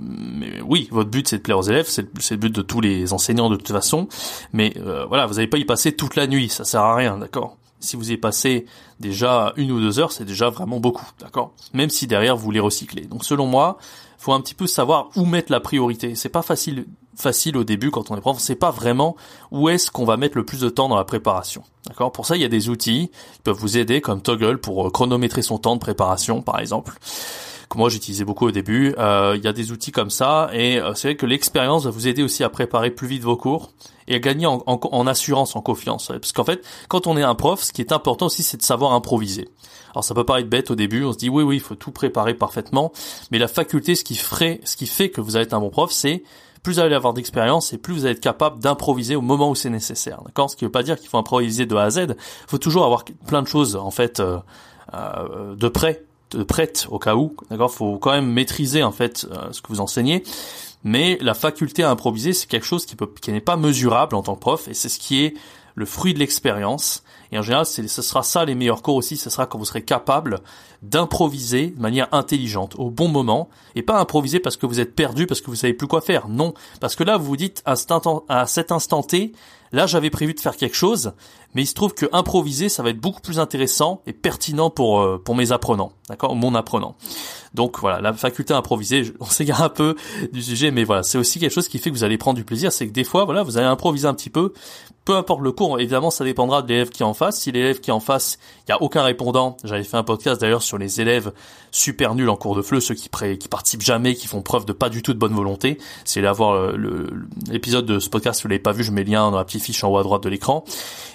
mais 0.00 0.62
oui, 0.66 0.88
votre 0.90 1.10
but 1.10 1.28
c'est 1.28 1.38
de 1.38 1.42
plaire 1.42 1.58
aux 1.58 1.62
élèves, 1.62 1.86
c'est 1.86 2.30
le 2.30 2.36
but 2.36 2.54
de 2.54 2.62
tous 2.62 2.80
les 2.80 3.12
enseignants 3.12 3.50
de 3.50 3.56
toute 3.56 3.72
façon, 3.72 4.08
mais 4.54 4.72
euh, 4.78 5.04
voilà, 5.04 5.26
vous 5.26 5.34
n'allez 5.34 5.48
pas 5.48 5.58
y 5.58 5.66
passer 5.66 5.92
toute 5.92 6.16
la 6.16 6.26
nuit, 6.26 6.48
ça 6.48 6.64
sert 6.64 6.80
à 6.80 6.94
rien, 6.94 7.18
d'accord? 7.18 7.58
Si 7.80 7.96
vous 7.96 8.10
y 8.10 8.16
passé 8.16 8.66
déjà 9.00 9.52
une 9.56 9.70
ou 9.70 9.80
deux 9.80 9.98
heures, 9.98 10.12
c'est 10.12 10.24
déjà 10.24 10.50
vraiment 10.50 10.80
beaucoup, 10.80 11.06
d'accord? 11.20 11.52
Même 11.72 11.90
si 11.90 12.06
derrière 12.06 12.36
vous 12.36 12.50
les 12.50 12.60
recyclez. 12.60 13.02
Donc 13.02 13.24
selon 13.24 13.46
moi, 13.46 13.78
faut 14.18 14.32
un 14.32 14.40
petit 14.40 14.54
peu 14.54 14.66
savoir 14.66 15.10
où 15.16 15.24
mettre 15.24 15.52
la 15.52 15.60
priorité. 15.60 16.14
C'est 16.14 16.28
pas 16.28 16.42
facile 16.42 16.86
facile 17.16 17.56
au 17.56 17.64
début 17.64 17.90
quand 17.90 18.10
on 18.10 18.16
est 18.16 18.20
prof, 18.20 18.38
c'est 18.38 18.56
pas 18.56 18.70
vraiment 18.70 19.16
où 19.50 19.70
est-ce 19.70 19.90
qu'on 19.90 20.04
va 20.04 20.18
mettre 20.18 20.36
le 20.36 20.44
plus 20.44 20.60
de 20.60 20.68
temps 20.68 20.88
dans 20.88 20.96
la 20.96 21.04
préparation. 21.04 21.62
D'accord? 21.86 22.12
Pour 22.12 22.26
ça, 22.26 22.36
il 22.36 22.42
y 22.42 22.44
a 22.44 22.48
des 22.48 22.68
outils 22.68 23.10
qui 23.34 23.40
peuvent 23.42 23.56
vous 23.56 23.78
aider 23.78 24.00
comme 24.00 24.20
Toggle 24.20 24.58
pour 24.58 24.92
chronométrer 24.92 25.42
son 25.42 25.58
temps 25.58 25.74
de 25.74 25.80
préparation 25.80 26.42
par 26.42 26.60
exemple 26.60 26.98
que 27.68 27.78
moi 27.78 27.88
j'utilisais 27.88 28.24
beaucoup 28.24 28.46
au 28.46 28.50
début. 28.50 28.94
Euh, 28.98 29.34
il 29.36 29.44
y 29.44 29.48
a 29.48 29.52
des 29.52 29.72
outils 29.72 29.92
comme 29.92 30.10
ça 30.10 30.50
et 30.52 30.78
euh, 30.78 30.94
c'est 30.94 31.08
vrai 31.08 31.16
que 31.16 31.26
l'expérience 31.26 31.84
va 31.84 31.90
vous 31.90 32.08
aider 32.08 32.22
aussi 32.22 32.44
à 32.44 32.48
préparer 32.48 32.90
plus 32.90 33.08
vite 33.08 33.22
vos 33.22 33.36
cours 33.36 33.72
et 34.08 34.14
à 34.14 34.18
gagner 34.18 34.46
en, 34.46 34.62
en, 34.66 35.06
assurance, 35.06 35.56
en 35.56 35.60
confiance. 35.60 36.08
Parce 36.08 36.32
qu'en 36.32 36.44
fait, 36.44 36.64
quand 36.88 37.06
on 37.06 37.16
est 37.16 37.22
un 37.22 37.34
prof, 37.34 37.62
ce 37.62 37.72
qui 37.72 37.80
est 37.80 37.92
important 37.92 38.26
aussi, 38.26 38.42
c'est 38.42 38.56
de 38.56 38.62
savoir 38.62 38.92
improviser. 38.92 39.48
Alors 39.94 40.04
ça 40.04 40.14
peut 40.14 40.24
paraître 40.24 40.48
bête 40.48 40.70
au 40.70 40.74
début, 40.74 41.04
on 41.04 41.12
se 41.12 41.18
dit 41.18 41.28
oui 41.28 41.42
oui, 41.42 41.56
il 41.56 41.60
faut 41.60 41.74
tout 41.74 41.90
préparer 41.90 42.34
parfaitement, 42.34 42.92
mais 43.30 43.38
la 43.38 43.48
faculté, 43.48 43.94
ce 43.94 44.04
qui 44.04 44.14
ferait, 44.14 44.60
ce 44.64 44.76
qui 44.76 44.86
fait 44.86 45.10
que 45.10 45.20
vous 45.20 45.36
allez 45.36 45.46
être 45.46 45.54
un 45.54 45.60
bon 45.60 45.70
prof, 45.70 45.90
c'est 45.90 46.22
plus 46.66 46.74
vous 46.74 46.80
allez 46.80 46.96
avoir 46.96 47.14
d'expérience 47.14 47.72
et 47.72 47.78
plus 47.78 47.94
vous 47.94 48.04
allez 48.06 48.14
être 48.14 48.20
capable 48.20 48.58
d'improviser 48.58 49.14
au 49.14 49.20
moment 49.20 49.50
où 49.50 49.54
c'est 49.54 49.70
nécessaire. 49.70 50.20
D'accord? 50.24 50.50
Ce 50.50 50.56
qui 50.56 50.64
veut 50.64 50.70
pas 50.70 50.82
dire 50.82 50.98
qu'il 50.98 51.08
faut 51.08 51.16
improviser 51.16 51.64
de 51.64 51.76
A 51.76 51.84
à 51.84 51.90
Z. 51.90 51.98
Il 52.08 52.16
faut 52.48 52.58
toujours 52.58 52.84
avoir 52.84 53.04
plein 53.26 53.40
de 53.40 53.46
choses 53.46 53.76
en 53.76 53.92
fait 53.92 54.18
euh, 54.18 54.38
euh, 54.92 55.54
de 55.54 55.68
près 55.68 56.04
prête 56.44 56.86
au 56.90 56.98
cas 56.98 57.14
où. 57.14 57.36
D'accord, 57.50 57.72
faut 57.72 57.98
quand 57.98 58.12
même 58.12 58.30
maîtriser 58.30 58.82
en 58.82 58.92
fait 58.92 59.26
euh, 59.30 59.52
ce 59.52 59.62
que 59.62 59.68
vous 59.68 59.80
enseignez. 59.80 60.22
Mais 60.84 61.18
la 61.20 61.34
faculté 61.34 61.82
à 61.82 61.90
improviser, 61.90 62.32
c'est 62.32 62.46
quelque 62.46 62.66
chose 62.66 62.86
qui 62.86 62.96
peut, 62.96 63.10
qui 63.20 63.32
n'est 63.32 63.40
pas 63.40 63.56
mesurable 63.56 64.14
en 64.14 64.22
tant 64.22 64.34
que 64.34 64.40
prof, 64.40 64.68
et 64.68 64.74
c'est 64.74 64.88
ce 64.88 64.98
qui 64.98 65.24
est 65.24 65.34
le 65.74 65.84
fruit 65.84 66.14
de 66.14 66.18
l'expérience. 66.18 67.02
Et 67.32 67.38
en 67.38 67.42
général, 67.42 67.66
ce 67.66 67.86
sera 67.86 68.22
ça 68.22 68.44
les 68.44 68.54
meilleurs 68.54 68.82
cours 68.82 68.94
aussi, 68.96 69.16
ce 69.16 69.30
sera 69.30 69.46
quand 69.46 69.58
vous 69.58 69.64
serez 69.64 69.82
capable 69.82 70.40
d'improviser 70.82 71.68
de 71.68 71.80
manière 71.80 72.08
intelligente, 72.12 72.76
au 72.78 72.90
bon 72.90 73.08
moment, 73.08 73.48
et 73.74 73.82
pas 73.82 73.98
improviser 73.98 74.40
parce 74.40 74.56
que 74.56 74.66
vous 74.66 74.80
êtes 74.80 74.94
perdu, 74.94 75.26
parce 75.26 75.40
que 75.40 75.46
vous 75.46 75.56
savez 75.56 75.74
plus 75.74 75.86
quoi 75.86 76.00
faire. 76.00 76.28
Non, 76.28 76.54
parce 76.80 76.96
que 76.96 77.04
là, 77.04 77.16
vous 77.16 77.26
vous 77.26 77.36
dites 77.36 77.62
à 77.66 78.46
cet 78.46 78.72
instant 78.72 79.02
T, 79.02 79.32
là 79.72 79.86
j'avais 79.86 80.10
prévu 80.10 80.34
de 80.34 80.40
faire 80.40 80.56
quelque 80.56 80.76
chose, 80.76 81.12
mais 81.54 81.62
il 81.62 81.66
se 81.66 81.74
trouve 81.74 81.94
que 81.94 82.06
improviser, 82.12 82.68
ça 82.68 82.82
va 82.82 82.90
être 82.90 83.00
beaucoup 83.00 83.20
plus 83.20 83.38
intéressant 83.38 84.02
et 84.06 84.12
pertinent 84.12 84.70
pour 84.70 85.00
euh, 85.00 85.20
pour 85.22 85.34
mes 85.34 85.52
apprenants, 85.52 85.92
d'accord, 86.08 86.34
mon 86.34 86.54
apprenant. 86.54 86.96
Donc 87.54 87.78
voilà, 87.80 88.00
la 88.00 88.12
faculté 88.12 88.52
à 88.52 88.58
improviser, 88.58 89.12
on 89.20 89.26
s'égare 89.26 89.62
un 89.62 89.68
peu 89.68 89.96
du 90.32 90.42
sujet, 90.42 90.70
mais 90.70 90.84
voilà, 90.84 91.02
c'est 91.02 91.18
aussi 91.18 91.38
quelque 91.38 91.52
chose 91.52 91.68
qui 91.68 91.78
fait 91.78 91.90
que 91.90 91.96
vous 91.96 92.04
allez 92.04 92.18
prendre 92.18 92.36
du 92.36 92.44
plaisir, 92.44 92.72
c'est 92.72 92.86
que 92.86 92.92
des 92.92 93.04
fois, 93.04 93.24
voilà, 93.24 93.42
vous 93.42 93.56
allez 93.56 93.66
improviser 93.66 94.06
un 94.06 94.14
petit 94.14 94.30
peu, 94.30 94.52
peu 95.06 95.14
importe 95.14 95.40
le 95.40 95.52
cours, 95.52 95.78
évidemment, 95.78 96.10
ça 96.10 96.24
dépendra 96.24 96.62
de 96.62 96.68
l'élève 96.68 96.90
qui 96.90 97.04
est 97.04 97.06
en 97.06 97.14
face. 97.14 97.38
Si 97.38 97.52
l'élève 97.52 97.78
qui 97.78 97.90
est 97.90 97.92
en 97.92 98.00
face, 98.00 98.40
il 98.66 98.70
y 98.70 98.72
a 98.72 98.82
aucun 98.82 99.04
répondant, 99.04 99.56
j'avais 99.62 99.84
fait 99.84 99.96
un 99.96 100.02
podcast 100.02 100.40
d'ailleurs 100.40 100.62
sur 100.62 100.78
les 100.78 101.00
élèves 101.00 101.32
super 101.70 102.16
nuls 102.16 102.28
en 102.28 102.34
cours 102.34 102.56
de 102.56 102.62
fleu, 102.62 102.80
ceux 102.80 102.96
qui, 102.96 103.08
qui 103.38 103.48
participent 103.48 103.82
jamais, 103.82 104.16
qui 104.16 104.26
font 104.26 104.42
preuve 104.42 104.66
de 104.66 104.72
pas 104.72 104.88
du 104.88 105.02
tout 105.02 105.14
de 105.14 105.18
bonne 105.18 105.32
volonté. 105.32 105.78
C'est 106.04 106.20
là 106.20 106.32
voir 106.32 106.72
l'épisode 107.48 107.86
de 107.86 108.00
ce 108.00 108.10
podcast, 108.10 108.38
si 108.38 108.42
vous 108.42 108.48
l'avez 108.48 108.58
pas 108.58 108.72
vu, 108.72 108.82
je 108.82 108.90
mets 108.90 109.04
le 109.04 109.12
lien 109.12 109.30
dans 109.30 109.38
la 109.38 109.44
petite 109.44 109.62
fiche 109.62 109.84
en 109.84 109.90
haut 109.90 109.98
à 109.98 110.02
droite 110.02 110.24
de 110.24 110.28
l'écran. 110.28 110.64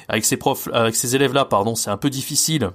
Avec 0.08 0.24
ces 0.24 0.38
profs, 0.38 0.70
avec 0.72 0.96
ces 0.96 1.18
élèves-là, 1.18 1.44
pardon, 1.44 1.76
c'est 1.76 1.90
un 1.90 1.98
peu 1.98 2.10
difficile 2.10 2.72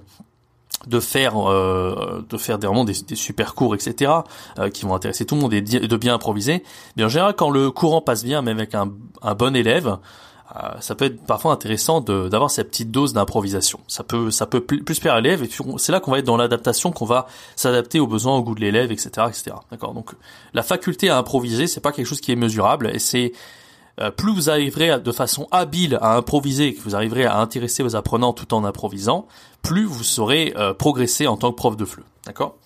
de 0.85 0.99
faire 0.99 1.49
euh, 1.49 2.23
de 2.29 2.37
faire 2.37 2.59
vraiment 2.59 2.85
des, 2.85 2.93
super 2.93 3.55
cours 3.55 3.73
etc 3.73 4.11
euh, 4.59 4.69
qui 4.69 4.85
vont 4.85 4.93
intéresser 4.93 5.25
tout 5.25 5.33
le 5.33 5.41
monde 5.41 5.51
et 5.51 5.61
de 5.61 5.97
bien 5.97 6.13
improviser 6.13 6.63
mais 6.95 7.03
en 7.03 7.09
général 7.09 7.33
quand 7.35 7.49
le 7.49 7.71
courant 7.71 7.99
passe 7.99 8.23
bien 8.23 8.43
même 8.43 8.57
avec 8.57 8.75
un 8.75 8.85
bon 9.33 9.55
élève 9.55 9.97
euh, 10.55 10.79
ça 10.79 10.95
peut 10.95 11.05
être 11.05 11.21
parfois 11.25 11.51
intéressant 11.51 11.99
d'avoir 11.99 12.49
cette 12.49 12.69
petite 12.69 12.91
dose 12.91 13.13
d'improvisation. 13.13 13.79
Ça 13.87 14.03
peut, 14.03 14.31
ça 14.31 14.45
peut 14.45 14.61
plus, 14.61 14.99
plaire 14.99 15.15
à 15.15 15.21
l'élève 15.21 15.43
et 15.43 15.49
c'est 15.77 15.91
là 15.91 15.99
qu'on 15.99 16.11
va 16.11 16.19
être 16.19 16.25
dans 16.25 16.37
l'adaptation, 16.37 16.91
qu'on 16.91 17.05
va 17.05 17.27
s'adapter 17.55 17.99
aux 17.99 18.07
besoins, 18.07 18.35
au 18.35 18.43
goût 18.43 18.55
de 18.55 18.61
l'élève, 18.61 18.91
etc., 18.91 19.09
etc. 19.27 19.55
D'accord? 19.71 19.93
Donc 19.93 20.11
la 20.53 20.63
faculté 20.63 21.09
à 21.09 21.17
improviser, 21.17 21.67
c'est 21.67 21.81
pas 21.81 21.91
quelque 21.91 22.05
chose 22.05 22.21
qui 22.21 22.31
est 22.31 22.37
mesurable 22.37 22.89
et 22.93 22.99
c'est 22.99 23.33
euh, 23.99 24.11
plus 24.11 24.33
vous 24.33 24.49
arriverez 24.49 24.99
de 24.99 25.11
façon 25.11 25.47
habile 25.51 25.97
à 26.01 26.15
improviser, 26.15 26.73
que 26.73 26.81
vous 26.81 26.95
arriverez 26.95 27.25
à 27.25 27.39
intéresser 27.39 27.83
vos 27.83 27.95
apprenants 27.95 28.31
tout 28.31 28.53
en 28.53 28.63
improvisant, 28.63 29.27
plus 29.63 29.85
vous 29.85 30.03
saurez 30.03 30.53
euh, 30.55 30.73
progresser 30.73 31.27
en 31.27 31.35
tant 31.35 31.51
que 31.51 31.57
prof 31.57 31.75
de 31.75 31.85
fleu. 31.85 32.03
D'accord? 32.25 32.57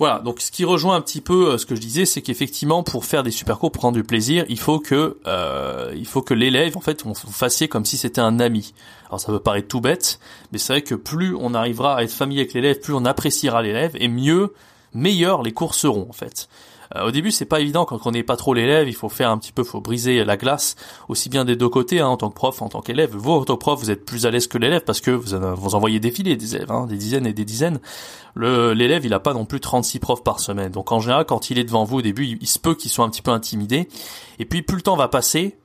Voilà, 0.00 0.18
donc 0.18 0.40
ce 0.40 0.50
qui 0.50 0.64
rejoint 0.64 0.96
un 0.96 1.02
petit 1.02 1.20
peu 1.20 1.50
euh, 1.50 1.58
ce 1.58 1.66
que 1.66 1.74
je 1.74 1.80
disais, 1.80 2.06
c'est 2.06 2.22
qu'effectivement, 2.22 2.82
pour 2.82 3.04
faire 3.04 3.22
des 3.22 3.30
super 3.30 3.58
cours, 3.58 3.70
pour 3.70 3.80
prendre 3.80 3.96
du 3.96 4.02
plaisir, 4.02 4.46
il 4.48 4.58
faut 4.58 4.78
que 4.78 5.18
euh, 5.26 5.92
il 5.94 6.06
faut 6.06 6.22
que 6.22 6.32
l'élève, 6.32 6.78
en 6.78 6.80
fait, 6.80 7.04
vous 7.04 7.14
fassiez 7.14 7.68
comme 7.68 7.84
si 7.84 7.98
c'était 7.98 8.22
un 8.22 8.40
ami. 8.40 8.72
Alors 9.08 9.20
ça 9.20 9.26
peut 9.26 9.40
paraître 9.40 9.68
tout 9.68 9.82
bête, 9.82 10.18
mais 10.52 10.58
c'est 10.58 10.72
vrai 10.72 10.82
que 10.82 10.94
plus 10.94 11.36
on 11.38 11.52
arrivera 11.52 11.96
à 11.96 12.02
être 12.02 12.12
familier 12.12 12.40
avec 12.40 12.54
l'élève, 12.54 12.80
plus 12.80 12.94
on 12.94 13.04
appréciera 13.04 13.60
l'élève, 13.60 13.94
et 14.00 14.08
mieux, 14.08 14.54
meilleurs 14.94 15.42
les 15.42 15.52
cours 15.52 15.74
seront, 15.74 16.06
en 16.08 16.14
fait. 16.14 16.48
Euh, 16.96 17.06
au 17.06 17.10
début, 17.10 17.30
c'est 17.30 17.44
pas 17.44 17.60
évident 17.60 17.84
quand 17.84 18.06
on 18.06 18.10
n'est 18.10 18.22
pas 18.22 18.36
trop 18.36 18.54
l'élève. 18.54 18.88
Il 18.88 18.94
faut 18.94 19.08
faire 19.08 19.30
un 19.30 19.38
petit 19.38 19.52
peu, 19.52 19.64
faut 19.64 19.80
briser 19.80 20.24
la 20.24 20.36
glace 20.36 20.76
aussi 21.08 21.28
bien 21.28 21.44
des 21.44 21.56
deux 21.56 21.68
côtés, 21.68 22.00
hein, 22.00 22.08
en 22.08 22.16
tant 22.16 22.28
que 22.30 22.34
prof, 22.34 22.62
en 22.62 22.68
tant 22.68 22.80
qu'élève. 22.80 23.14
Vous, 23.14 23.32
en 23.32 23.44
tant 23.44 23.54
que 23.54 23.60
prof, 23.60 23.78
vous 23.78 23.90
êtes 23.90 24.04
plus 24.04 24.26
à 24.26 24.30
l'aise 24.30 24.46
que 24.46 24.58
l'élève 24.58 24.82
parce 24.84 25.00
que 25.00 25.10
vous, 25.10 25.36
vous 25.56 25.74
envoyez 25.74 26.00
défiler 26.00 26.36
des 26.36 26.56
élèves, 26.56 26.70
hein, 26.70 26.86
des 26.86 26.96
dizaines 26.96 27.26
et 27.26 27.32
des 27.32 27.44
dizaines. 27.44 27.80
L'élève, 28.36 29.04
il 29.04 29.14
a 29.14 29.20
pas 29.20 29.34
non 29.34 29.44
plus 29.44 29.60
36 29.60 29.98
profs 29.98 30.24
par 30.24 30.40
semaine. 30.40 30.72
Donc 30.72 30.92
en 30.92 31.00
général, 31.00 31.24
quand 31.24 31.50
il 31.50 31.58
est 31.58 31.64
devant 31.64 31.84
vous 31.84 31.98
au 31.98 32.02
début, 32.02 32.38
il, 32.40 32.46
se 32.46 32.58
peut 32.58 32.74
qu'il 32.74 32.90
soit 32.90 33.04
un 33.04 33.10
petit 33.10 33.22
peu 33.22 33.30
intimidé. 33.30 33.88
Et 34.38 34.44
puis 34.44 34.62
plus 34.62 34.76
le 34.76 34.82
temps 34.82 34.96
va 34.96 35.08
passer, 35.08 35.58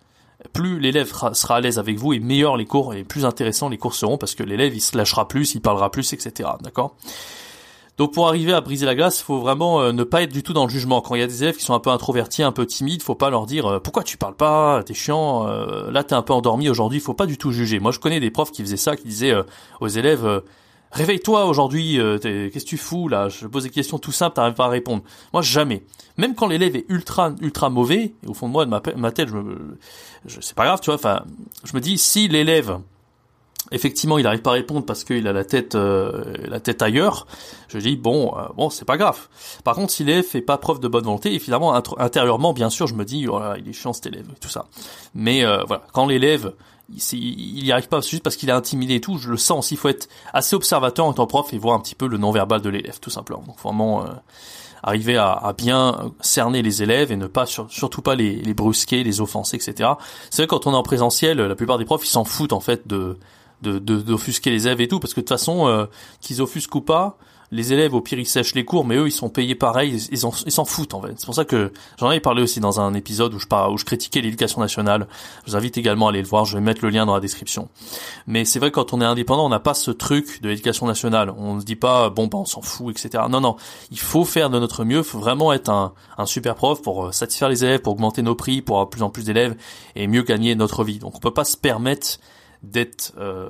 plus 0.54 0.80
l'élève 0.80 1.12
sera 1.34 1.56
à 1.56 1.62
l'aise 1.62 1.80
avec 1.80 1.98
vous 1.98 2.14
et 2.14 2.20
meilleur 2.20 2.58
les 2.58 2.66
cours 2.66 2.94
et 2.94 3.04
plus 3.04 3.26
intéressants 3.26 3.70
les 3.70 3.78
cours 3.78 3.96
seront 3.96 4.18
parce 4.18 4.36
que 4.36 4.44
l'élève 4.44 4.76
il 4.76 4.82
se 4.82 4.98
lâchera 4.98 5.28
plus, 5.28 5.56
il 5.56 5.62
parlera 5.62 5.92
plus, 5.92 6.14
etc. 6.14 6.50
D'accord? 6.62 6.96
Donc 7.98 8.14
pour 8.14 8.28
arriver 8.28 8.52
à 8.52 8.60
briser 8.60 8.86
la 8.86 8.94
glace, 8.94 9.22
faut 9.22 9.40
vraiment 9.40 9.82
euh, 9.82 9.92
ne 9.94 10.04
pas 10.04 10.22
être 10.22 10.34
du 10.34 10.44
tout 10.44 10.52
dans 10.52 10.66
le 10.66 10.70
jugement. 10.70 11.00
Quand 11.02 11.16
il 11.16 11.22
y 11.22 11.24
a 11.24 11.28
des 11.28 11.44
élèves 11.44 11.56
qui 11.56 11.64
sont 11.64 11.74
un 11.74 11.80
peu 11.80 11.92
introvertis, 11.92 12.44
un 12.44 12.52
peu 12.52 12.66
timides, 12.66 13.02
faut 13.02 13.16
pas 13.16 13.30
leur 13.30 13.46
dire 13.46 13.66
euh, 13.66 13.80
pourquoi 13.80 14.04
tu 14.04 14.18
parles 14.18 14.36
pas, 14.36 14.84
t'es 14.84 14.94
chiant, 14.94 15.48
euh, 15.48 15.90
là 15.92 16.04
t'es 16.04 16.14
un 16.14 16.22
peu 16.22 16.34
endormi 16.34 16.68
aujourd'hui, 16.68 17.00
faut 17.00 17.14
pas 17.14 17.26
du 17.26 17.38
tout 17.38 17.52
juger. 17.52 17.80
Moi 17.80 17.92
je 17.92 18.00
connais 18.00 18.20
des 18.20 18.32
profs 18.32 18.52
qui 18.52 18.62
faisaient 18.64 18.76
ça, 18.76 18.98
qui 18.98 19.08
disaient 19.08 19.34
aux 19.80 19.88
élèves 19.88 20.44
réveille-toi 20.92 21.46
aujourd'hui, 21.46 22.00
qu'est-ce 22.22 22.64
que 22.64 22.70
tu 22.70 22.78
fous 22.78 23.08
là? 23.08 23.30
Je 23.30 23.48
pose 23.48 23.64
des 23.64 23.70
questions 23.70 23.98
tout 23.98 24.12
simples, 24.12 24.36
t'arrives 24.36 24.56
pas 24.56 24.66
à 24.66 24.70
répondre. 24.70 25.04
Moi 25.34 25.42
jamais. 25.42 25.84
Même 26.18 26.36
quand 26.36 26.48
l'élève 26.48 26.76
est 26.76 26.86
ultra 26.90 27.32
ultra 27.42 27.70
mauvais, 27.70 28.14
et 28.24 28.28
au 28.28 28.34
fond 28.34 28.48
de 28.48 28.54
moi 28.54 28.66
de 28.66 28.70
ma, 28.70 28.82
ma 28.96 29.12
tête, 29.12 29.30
je 29.30 29.36
me, 29.36 29.78
je, 30.26 30.40
c'est 30.42 30.56
pas 30.56 30.66
grave, 30.66 30.80
tu 30.82 30.86
vois. 30.86 30.96
Enfin, 30.96 31.24
je 31.64 31.74
me 31.76 31.82
dis 31.82 31.98
si 31.98 32.28
l'élève 32.28 32.80
effectivement 33.72 34.18
il 34.18 34.24
n'arrive 34.24 34.42
pas 34.42 34.52
à 34.52 34.54
répondre 34.54 34.86
parce 34.86 35.04
qu'il 35.04 35.28
a 35.28 35.34
la 35.34 35.44
tête 35.44 35.76
euh, 35.76 36.24
la 36.48 36.60
tête 36.60 36.82
ailleurs. 36.82 37.28
Je 37.68 37.78
dis 37.78 37.96
bon 37.96 38.34
euh, 38.38 38.44
bon 38.56 38.70
c'est 38.70 38.86
pas 38.86 38.98
grave. 38.98 39.28
Par 39.64 39.76
contre 39.76 39.92
s'il 39.92 40.12
fait 40.24 40.42
pas 40.42 40.58
preuve 40.58 40.80
de 40.80 40.88
bonne 40.88 41.04
volonté 41.04 41.34
évidemment 41.34 41.74
intérieurement 41.98 42.54
bien 42.54 42.70
sûr 42.70 42.88
je 42.88 42.94
me 42.94 43.06
dis 43.06 43.28
oh 43.28 43.40
il 43.58 43.70
est 43.70 43.74
chiant 43.74 43.94
cet 43.94 44.08
élève 44.08 44.26
et 44.32 44.40
tout 44.40 44.50
ça. 44.50 44.66
Mais 45.14 45.46
euh, 45.46 45.64
voilà. 45.68 45.84
Quand 45.94 46.06
l'élève 46.06 46.54
il 46.96 47.64
n'y 47.64 47.72
arrive 47.72 47.88
pas 47.88 48.00
juste 48.02 48.22
parce 48.22 48.36
qu'il 48.36 48.50
est 48.50 48.54
intimidé 48.54 48.96
et 48.96 49.02
tout 49.02 49.18
je 49.18 49.30
le 49.30 49.38
sens. 49.38 49.72
Il 49.72 49.78
faut 49.78 49.90
être 49.90 50.08
assez 50.34 50.56
observateur 50.56 51.06
en 51.06 51.14
tant 51.14 51.26
que 51.26 51.30
prof 51.30 51.52
et 51.52 51.58
voir 51.58 51.76
un 51.76 51.80
petit 51.80 51.96
peu 51.96 52.08
le 52.08 52.18
non 52.18 52.32
verbal 52.32 52.62
de 52.62 52.70
l'élève 52.70 53.00
tout 53.00 53.10
simplement. 53.10 53.44
Donc 53.48 53.60
vraiment 53.60 54.06
arriver 54.86 55.18
à, 55.18 55.54
bien 55.58 56.12
cerner 56.22 56.62
les 56.62 56.84
élèves 56.84 57.12
et 57.12 57.16
ne 57.16 57.26
pas 57.26 57.48
surtout 57.48 58.04
pas 58.04 58.14
les, 58.14 58.36
les 58.36 58.54
brusquer 58.54 59.04
les 59.04 59.20
offenser 59.20 59.56
etc 59.56 59.90
c'est 60.30 60.44
vrai 60.44 60.48
quand 60.48 60.68
on 60.68 60.74
est 60.74 60.76
en 60.76 60.84
présentiel 60.84 61.40
la 61.40 61.56
plupart 61.56 61.80
des 61.80 61.86
profs 61.86 62.06
ils 62.06 62.10
s'en 62.10 62.24
foutent 62.24 62.54
en 62.54 62.60
fait 62.60 62.88
de 62.88 63.18
de 63.66 63.98
d'offusquer 63.98 64.52
les 64.52 64.68
élèves 64.68 64.82
et 64.82 64.88
tout 64.88 65.00
parce 65.00 65.14
que 65.14 65.20
de 65.20 65.26
toute 65.26 65.38
façon 65.38 65.68
euh, 65.68 65.86
qu'ils 66.22 66.42
offusquent 66.42 66.76
ou 66.76 66.82
pas 66.82 67.18
les 67.52 67.74
élèves 67.74 67.94
au 67.94 68.02
pire 68.02 68.20
ils 68.20 68.26
sèchent 68.26 68.56
les 68.56 68.66
cours 68.66 68.86
mais 68.86 68.96
eux 68.96 69.08
ils 69.08 69.12
sont 69.12 69.30
payés 69.30 69.56
pareil 69.56 70.08
ils 70.12 70.18
s'en 70.18 70.66
foutent 70.66 70.94
en 70.94 71.02
fait. 71.02 71.14
C'est 71.18 71.26
pour 71.26 71.36
ça 71.36 71.46
que 71.46 71.72
j'en 71.98 72.08
avais 72.08 72.20
parlé 72.20 72.42
aussi 72.42 72.60
dans 72.60 72.80
un 72.80 72.94
épisode 72.94 73.34
où 73.34 73.40
je 73.40 73.48
par, 73.48 73.72
où 73.72 73.78
je 73.78 73.86
critiquais 73.86 74.22
l'éducation 74.22 74.62
nationale. 74.62 75.08
Je 75.46 75.52
vous 75.52 75.58
invite 75.58 75.78
également 75.78 76.08
à 76.08 76.10
aller 76.10 76.22
le 76.22 76.28
voir 76.28 76.46
je 76.46 76.58
vais 76.58 76.62
mettre 76.62 76.84
le 76.84 76.90
lien 76.90 77.06
dans 77.06 77.14
la 77.14 77.20
description. 77.20 77.70
Mais 78.28 78.46
c'est 78.46 78.60
vrai 78.60 78.72
quand 78.72 78.94
on 78.94 79.02
est 79.02 79.06
indépendant 79.06 79.46
on 79.46 79.50
n'a 79.50 79.60
pas 79.60 79.74
ce 79.74 79.92
truc 79.92 80.42
de 80.42 80.50
l'éducation 80.50 80.88
nationale. 80.88 81.34
On 81.38 81.60
se 81.60 81.66
dit 81.66 81.76
pas 81.76 82.10
bon 82.10 82.28
bah 82.28 82.40
on 82.40 82.46
s'en 82.46 82.62
fout 82.62 82.98
etc 82.98 83.24
non 83.30 83.42
non. 83.42 83.56
Il 83.92 84.00
faut 84.00 84.26
faire 84.26 84.50
de 84.50 84.60
notre 84.60 84.84
mieux 84.84 85.04
faut 85.04 85.20
vraiment 85.20 85.54
être 85.54 85.70
un, 85.70 85.94
un 86.18 86.26
super 86.26 86.56
prof 86.56 86.82
pour 86.82 87.08
euh, 87.08 87.12
satisfaire 87.12 87.50
les 87.50 87.64
élèves 87.64 87.82
pour 87.82 87.94
augmenter 87.94 88.22
nos 88.22 88.36
prix 88.36 88.62
pour 88.62 88.78
avoir 88.78 88.90
plus 88.90 89.04
en 89.04 89.10
plus 89.10 89.26
d'élèves 89.26 89.56
et 89.96 90.08
mieux 90.08 90.24
gagner 90.24 90.56
notre 90.56 90.84
vie. 90.84 91.00
Donc 91.00 91.16
on 91.16 91.20
peut 91.20 91.34
pas 91.34 91.46
se 91.46 91.58
permettre 91.58 92.20
d'être 92.64 93.14
euh, 93.18 93.50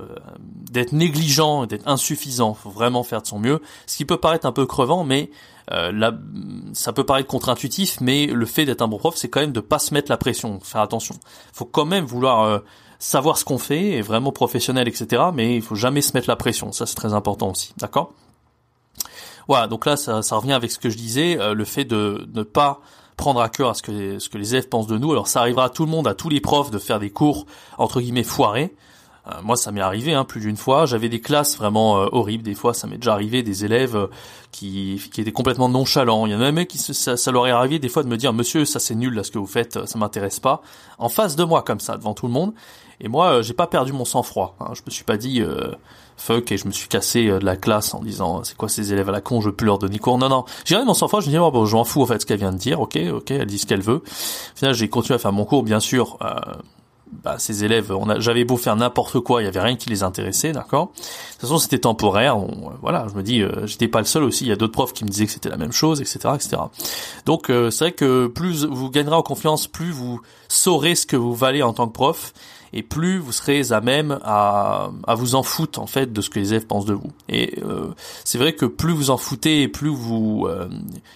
d'être 0.72 0.92
négligent, 0.92 1.66
d'être 1.66 1.88
insuffisant. 1.88 2.54
Faut 2.54 2.70
vraiment 2.70 3.04
faire 3.04 3.22
de 3.22 3.28
son 3.28 3.40
mieux. 3.40 3.62
Ce 3.88 3.98
qui 3.98 4.06
peut 4.06 4.18
paraître 4.18 4.46
un 4.46 4.52
peu 4.52 4.66
crevant, 4.66 5.04
mais 5.04 5.30
euh, 5.72 5.92
là, 5.92 6.14
ça 6.74 6.94
peut 6.94 7.06
paraître 7.06 7.28
contre-intuitif, 7.28 8.00
mais 8.02 8.28
le 8.28 8.46
fait 8.46 8.66
d'être 8.66 8.82
un 8.82 8.88
bon 8.88 8.98
prof, 8.98 9.16
c'est 9.16 9.30
quand 9.30 9.40
même 9.40 9.54
de 9.54 9.60
pas 9.60 9.80
se 9.80 9.94
mettre 9.94 10.12
la 10.12 10.18
pression. 10.18 10.60
Faire 10.60 10.82
attention. 10.82 11.16
Faut 11.54 11.66
quand 11.66 11.86
même 11.86 12.06
vouloir 12.06 12.44
euh, 12.44 12.60
savoir 13.00 13.38
ce 13.38 13.46
qu'on 13.46 13.58
fait, 13.58 13.92
et 13.92 14.02
vraiment 14.02 14.32
professionnel, 14.32 14.88
etc. 14.88 15.24
Mais 15.34 15.56
il 15.56 15.62
faut 15.62 15.76
jamais 15.76 16.02
se 16.02 16.14
mettre 16.14 16.30
la 16.30 16.36
pression. 16.36 16.72
Ça, 16.72 16.86
c'est 16.86 16.96
très 16.96 17.14
important 17.14 17.52
aussi. 17.52 17.74
D'accord? 17.78 18.14
Voilà. 19.48 19.68
Donc 19.68 19.86
là, 19.86 19.98
ça, 19.98 20.22
revient 20.36 20.54
avec 20.54 20.72
ce 20.72 20.80
que 20.80 20.90
je 20.90 20.98
disais, 20.98 21.38
le 21.54 21.66
fait 21.66 21.86
de 21.86 22.28
ne 22.34 22.44
pas 22.44 22.82
prendre 23.18 23.42
à 23.42 23.50
cœur 23.50 23.70
à 23.70 23.74
ce 23.74 23.82
que, 23.82 24.20
ce 24.20 24.30
que 24.30 24.38
les 24.38 24.54
élèves 24.54 24.70
pensent 24.70 24.88
de 24.88 24.98
nous. 24.98 25.12
Alors 25.12 25.28
ça 25.28 25.40
arrivera 25.42 25.66
à 25.66 25.70
tout 25.70 25.86
le 25.86 25.92
monde, 25.92 26.08
à 26.08 26.14
tous 26.14 26.30
les 26.30 26.42
profs, 26.42 26.72
de 26.72 26.80
faire 26.80 27.00
des 27.00 27.10
cours 27.10 27.46
entre 27.78 28.02
guillemets 28.02 28.24
foirés. 28.24 28.76
Euh, 29.28 29.42
moi, 29.44 29.56
ça 29.56 29.72
m'est 29.72 29.82
arrivé 29.82 30.14
hein, 30.14 30.24
plus 30.24 30.42
d'une 30.42 30.58
fois. 30.58 30.86
J'avais 30.86 31.10
des 31.10 31.20
classes 31.20 31.58
vraiment 31.58 32.00
euh, 32.00 32.08
horribles. 32.12 32.44
Des 32.44 32.54
fois, 32.54 32.74
ça 32.74 32.88
m'est 32.88 32.98
déjà 32.98 33.14
arrivé 33.14 33.44
des 33.44 33.66
élèves 33.66 33.96
euh, 33.96 34.08
qui, 34.52 35.02
qui 35.12 35.22
étaient 35.22 35.32
complètement 35.32 35.70
nonchalants. 35.70 36.26
Il 36.26 36.32
y 36.32 36.36
en 36.36 36.42
a 36.42 36.52
même 36.52 36.66
qui 36.66 36.78
ça, 36.78 37.18
ça, 37.18 37.32
leur 37.32 37.48
est 37.48 37.52
arrivé 37.52 37.80
des 37.80 37.90
fois 37.90 38.04
de 38.04 38.08
me 38.08 38.18
dire 38.18 38.34
Monsieur, 38.34 38.66
ça 38.66 38.80
c'est 38.80 38.96
nul 38.96 39.14
là 39.14 39.24
ce 39.24 39.32
que 39.32 39.40
vous 39.40 39.48
faites, 39.48 39.86
ça 39.86 39.98
m'intéresse 39.98 40.40
pas. 40.40 40.62
En 41.00 41.10
face 41.10 41.36
de 41.36 41.44
moi 41.44 41.64
comme 41.64 41.80
ça, 41.80 41.98
devant 41.98 42.14
tout 42.14 42.28
le 42.28 42.34
monde. 42.34 42.54
Et 43.02 43.10
moi, 43.10 43.42
j'ai 43.42 43.54
pas 43.54 43.68
perdu 43.68 43.92
mon 43.92 44.06
sang-froid. 44.06 44.56
Hein. 44.62 44.72
Je 44.74 44.82
me 44.86 44.92
suis 44.92 45.04
pas 45.04 45.18
dit 45.18 45.42
fuck 46.16 46.50
et 46.54 46.58
je 46.58 46.66
me 46.66 46.72
suis 46.72 46.88
cassé 46.88 47.28
de 47.28 47.46
la 47.46 47.58
classe 47.58 47.94
en 47.94 48.02
disant 48.02 48.46
c'est 48.46 48.56
quoi 48.56 48.70
ces 48.70 48.94
élèves 48.94 49.10
à 49.10 49.12
la 49.12 49.20
con, 49.20 49.42
je 49.42 49.50
plus 49.50 49.66
leur 49.66 49.80
donner 49.80 50.00
cours. 50.00 50.18
Non, 50.18 50.30
non. 50.30 50.46
J'ai 50.64 50.76
regardé 50.76 50.88
mon 50.88 50.94
sang-froid. 50.94 51.20
Je 51.20 51.26
me 51.26 51.32
dis 51.32 51.38
oh, 51.38 51.52
bon, 51.52 51.66
je 51.66 51.76
m'en 51.76 51.84
fous 51.84 52.04
en 52.04 52.06
fait 52.06 52.22
ce 52.22 52.26
qu'elle 52.26 52.40
vient 52.40 52.54
de 52.54 52.58
dire. 52.58 52.80
Ok, 52.80 52.98
ok, 53.12 53.32
elle 53.32 53.48
dit 53.48 53.60
ce 53.60 53.66
qu'elle 53.66 53.82
veut. 53.82 54.02
Finalement, 54.56 54.78
j'ai 54.78 54.88
continué 54.88 55.16
à 55.16 55.20
faire 55.20 55.34
mon 55.34 55.44
cours, 55.44 55.64
bien 55.64 55.82
sûr 55.82 56.18
bah, 57.12 57.36
ces 57.38 57.64
élèves, 57.64 57.92
on 57.92 58.10
a, 58.10 58.20
j'avais 58.20 58.46
beau 58.46 58.58
faire 58.58 58.76
n'importe 58.76 59.20
quoi, 59.20 59.42
il 59.42 59.46
y 59.46 59.48
avait 59.48 59.60
rien 59.60 59.76
qui 59.76 59.90
les 59.90 60.04
intéressait, 60.04 60.52
d'accord? 60.52 60.88
De 60.88 61.32
toute 61.32 61.42
façon, 61.42 61.58
c'était 61.58 61.80
temporaire. 61.80 62.38
Euh, 62.38 62.48
voilà, 62.82 63.08
je 63.10 63.16
me 63.16 63.24
dis, 63.24 63.42
euh, 63.42 63.68
j'étais 63.68 63.88
pas 63.88 64.00
le 64.00 64.06
seul 64.06 64.24
aussi. 64.24 64.46
Il 64.46 64.48
y 64.48 64.52
a 64.52 64.56
d'autres 64.56 64.74
profs 64.74 64.94
qui 64.94 65.04
me 65.04 65.10
disaient 65.10 65.26
que 65.26 65.32
c'était 65.32 65.50
la 65.50 65.58
même 65.58 65.72
chose, 65.72 66.02
etc., 66.02 66.36
etc. 66.36 66.58
Donc, 67.26 67.50
euh, 67.50 67.70
c'est 67.70 67.86
vrai 67.86 67.92
que 67.92 68.28
plus 68.28 68.66
vous 68.66 68.90
gagnerez 68.90 69.16
en 69.16 69.22
confiance, 69.22 69.68
plus 69.68 69.92
vous 69.92 70.20
saurez 70.48 70.96
ce 70.96 71.06
que 71.06 71.16
vous 71.16 71.36
valez 71.36 71.62
en 71.62 71.74
tant 71.74 71.88
que 71.88 71.94
prof, 71.94 72.34
et 72.76 72.84
plus 72.84 73.18
vous 73.18 73.32
serez 73.32 73.72
à 73.72 73.82
même 73.82 74.20
à, 74.24 74.92
à 75.08 75.16
vous 75.16 75.34
en 75.34 75.44
foutre 75.44 75.80
en 75.80 75.88
fait 75.88 76.14
de 76.14 76.22
ce 76.22 76.30
que 76.30 76.40
les 76.40 76.50
élèves 76.54 76.68
pensent 76.68 76.86
de 76.86 76.94
vous. 76.94 77.12
Et 77.30 77.58
euh, 77.64 77.88
c'est 78.24 78.38
vrai 78.38 78.54
que 78.54 78.66
plus 78.66 78.94
vous 78.94 79.10
en 79.10 79.18
foutez 79.18 79.64
et 79.64 79.68
plus 79.68 79.90
vous 79.90 80.46
euh, 80.48 80.68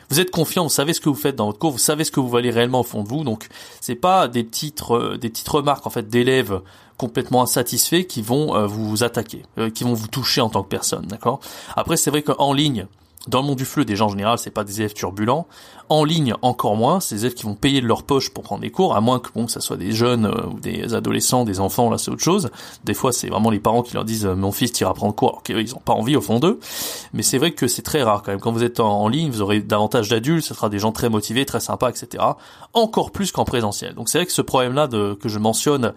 vous 0.09 0.19
êtes 0.19 0.31
confiant, 0.31 0.63
vous 0.63 0.69
savez 0.69 0.93
ce 0.93 1.01
que 1.01 1.09
vous 1.09 1.15
faites 1.15 1.35
dans 1.35 1.47
votre 1.47 1.59
cours, 1.59 1.71
vous 1.71 1.77
savez 1.77 2.03
ce 2.05 2.11
que 2.11 2.19
vous 2.19 2.29
valez 2.29 2.49
réellement 2.49 2.79
au 2.79 2.83
fond 2.83 3.03
de 3.03 3.09
vous. 3.09 3.23
Donc 3.23 3.47
c'est 3.81 3.95
pas 3.95 4.27
des 4.27 4.43
petites 4.43 4.81
des 5.19 5.29
petites 5.29 5.49
remarques 5.49 5.85
en 5.85 5.91
fait 5.91 6.07
d'élèves 6.07 6.61
complètement 6.97 7.43
insatisfaits 7.43 8.03
qui 8.03 8.21
vont 8.21 8.65
vous 8.67 9.03
attaquer, 9.03 9.43
qui 9.73 9.83
vont 9.83 9.93
vous 9.93 10.07
toucher 10.07 10.41
en 10.41 10.49
tant 10.49 10.63
que 10.63 10.69
personne, 10.69 11.05
d'accord? 11.07 11.39
Après 11.75 11.97
c'est 11.97 12.09
vrai 12.09 12.23
qu'en 12.23 12.51
ligne, 12.51 12.87
dans 13.27 13.41
le 13.41 13.47
monde 13.47 13.57
du 13.57 13.65
fleu, 13.65 13.83
des 13.83 13.97
gens 13.97 14.05
en 14.05 14.09
général, 14.09 14.37
c'est 14.39 14.49
pas 14.49 14.63
des 14.63 14.79
élèves 14.79 14.93
turbulents. 14.93 15.45
En 15.89 16.05
ligne, 16.05 16.35
encore 16.41 16.77
moins, 16.77 16.99
c'est 16.99 17.15
des 17.15 17.25
élèves 17.25 17.33
qui 17.33 17.43
vont 17.43 17.55
payer 17.55 17.81
de 17.81 17.85
leur 17.85 18.03
poche 18.03 18.29
pour 18.29 18.43
prendre 18.43 18.61
des 18.61 18.69
cours, 18.69 18.95
à 18.95 19.01
moins 19.01 19.19
que 19.19 19.29
bon, 19.35 19.47
ça 19.47 19.59
soit 19.59 19.75
des 19.75 19.91
jeunes 19.91 20.25
euh, 20.25 20.47
ou 20.47 20.59
des 20.59 20.93
adolescents, 20.93 21.43
des 21.43 21.59
enfants, 21.59 21.89
là 21.89 21.97
c'est 21.97 22.11
autre 22.11 22.23
chose. 22.23 22.49
Des 22.85 22.93
fois, 22.93 23.11
c'est 23.11 23.27
vraiment 23.27 23.49
les 23.49 23.59
parents 23.59 23.81
qui 23.81 23.95
leur 23.95 24.05
disent 24.05 24.25
euh, 24.25 24.35
mon 24.35 24.53
fils 24.53 24.71
tire 24.71 24.87
à 24.87 24.93
prendre 24.93 25.13
cours, 25.13 25.29
alors 25.29 25.43
qu'ils 25.43 25.75
ont 25.75 25.81
pas 25.83 25.93
envie 25.93 26.15
au 26.15 26.21
fond 26.21 26.39
d'eux. 26.39 26.59
Mais 27.13 27.23
c'est 27.23 27.37
vrai 27.37 27.51
que 27.51 27.67
c'est 27.67 27.81
très 27.81 28.03
rare 28.03 28.23
quand 28.23 28.31
même. 28.31 28.39
Quand 28.39 28.53
vous 28.53 28.63
êtes 28.63 28.79
en, 28.79 29.07
ligne, 29.09 29.29
vous 29.29 29.41
aurez 29.41 29.59
davantage 29.59 30.07
d'adultes, 30.09 30.45
ce 30.45 30.53
sera 30.53 30.69
des 30.69 30.79
gens 30.79 30.93
très 30.93 31.09
motivés, 31.09 31.45
très 31.45 31.59
sympas, 31.59 31.89
etc. 31.89 32.23
Encore 32.73 33.11
plus 33.11 33.31
qu'en 33.33 33.43
présentiel. 33.43 33.95
Donc 33.95 34.07
c'est 34.07 34.19
vrai 34.19 34.27
que 34.27 34.31
ce 34.31 34.41
problème-là 34.41 34.87
que 34.87 35.27
je 35.27 35.39
mentionne 35.39 35.93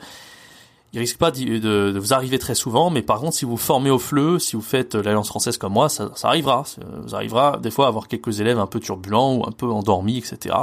il 0.95 0.99
risque 0.99 1.17
pas 1.17 1.31
de, 1.31 1.99
vous 1.99 2.13
arriver 2.13 2.39
très 2.39 2.55
souvent, 2.55 2.91
mais 2.91 3.01
par 3.01 3.19
contre, 3.19 3.35
si 3.35 3.47
vous 3.47 3.57
formez 3.57 3.91
au 3.91 3.99
fleu, 3.99 4.39
si 4.39 4.57
vous 4.57 4.63
faites 4.63 4.95
l'Alliance 4.95 5.29
française 5.29 5.57
comme 5.57 5.73
moi, 5.73 5.89
ça, 5.89 6.11
ça 6.15 6.29
arrivera. 6.29 6.65
Vous 7.03 7.15
arrivera 7.15 7.57
des 7.57 7.71
fois 7.71 7.87
à 7.87 7.89
avoir 7.89 8.09
quelques 8.09 8.41
élèves 8.41 8.59
un 8.59 8.67
peu 8.67 8.79
turbulents 8.79 9.37
ou 9.37 9.47
un 9.47 9.53
peu 9.53 9.67
endormis, 9.67 10.19
etc. 10.19 10.55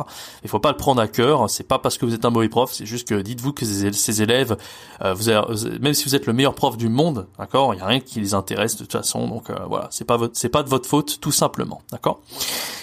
Il 0.44 0.50
faut 0.50 0.60
pas 0.60 0.70
le 0.70 0.78
prendre 0.78 1.02
à 1.02 1.08
cœur. 1.08 1.50
C'est 1.50 1.68
pas 1.68 1.80
parce 1.80 1.98
que 1.98 2.06
vous 2.06 2.14
êtes 2.14 2.26
un 2.26 2.30
mauvais 2.30 2.48
prof, 2.48 2.72
c'est 2.72 2.86
juste 2.86 3.08
que 3.08 3.16
dites-vous 3.16 3.54
que 3.54 3.66
ces, 3.66 4.22
élèves, 4.22 4.56
euh, 5.02 5.16
vous 5.16 5.30
avez, 5.30 5.80
même 5.80 5.96
si 5.96 6.06
vous 6.06 6.16
êtes 6.16 6.28
le 6.28 6.34
meilleur 6.34 6.54
prof 6.54 6.78
du 6.78 6.90
monde, 6.90 7.26
d'accord, 7.40 7.74
il 7.74 7.80
y 7.80 7.82
a 7.82 7.88
rien 7.88 8.00
qui 8.00 8.20
les 8.20 8.36
intéresse 8.36 8.76
de 8.76 8.84
toute 8.84 8.92
façon. 8.92 9.28
Donc 9.28 9.50
euh, 9.50 9.56
voilà, 9.68 9.88
c'est 9.90 10.06
pas 10.06 10.20
c'est 10.34 10.50
pas 10.50 10.62
de 10.62 10.70
votre 10.70 10.88
faute, 10.88 11.20
tout 11.20 11.32
simplement, 11.32 11.82
d'accord. 11.92 12.22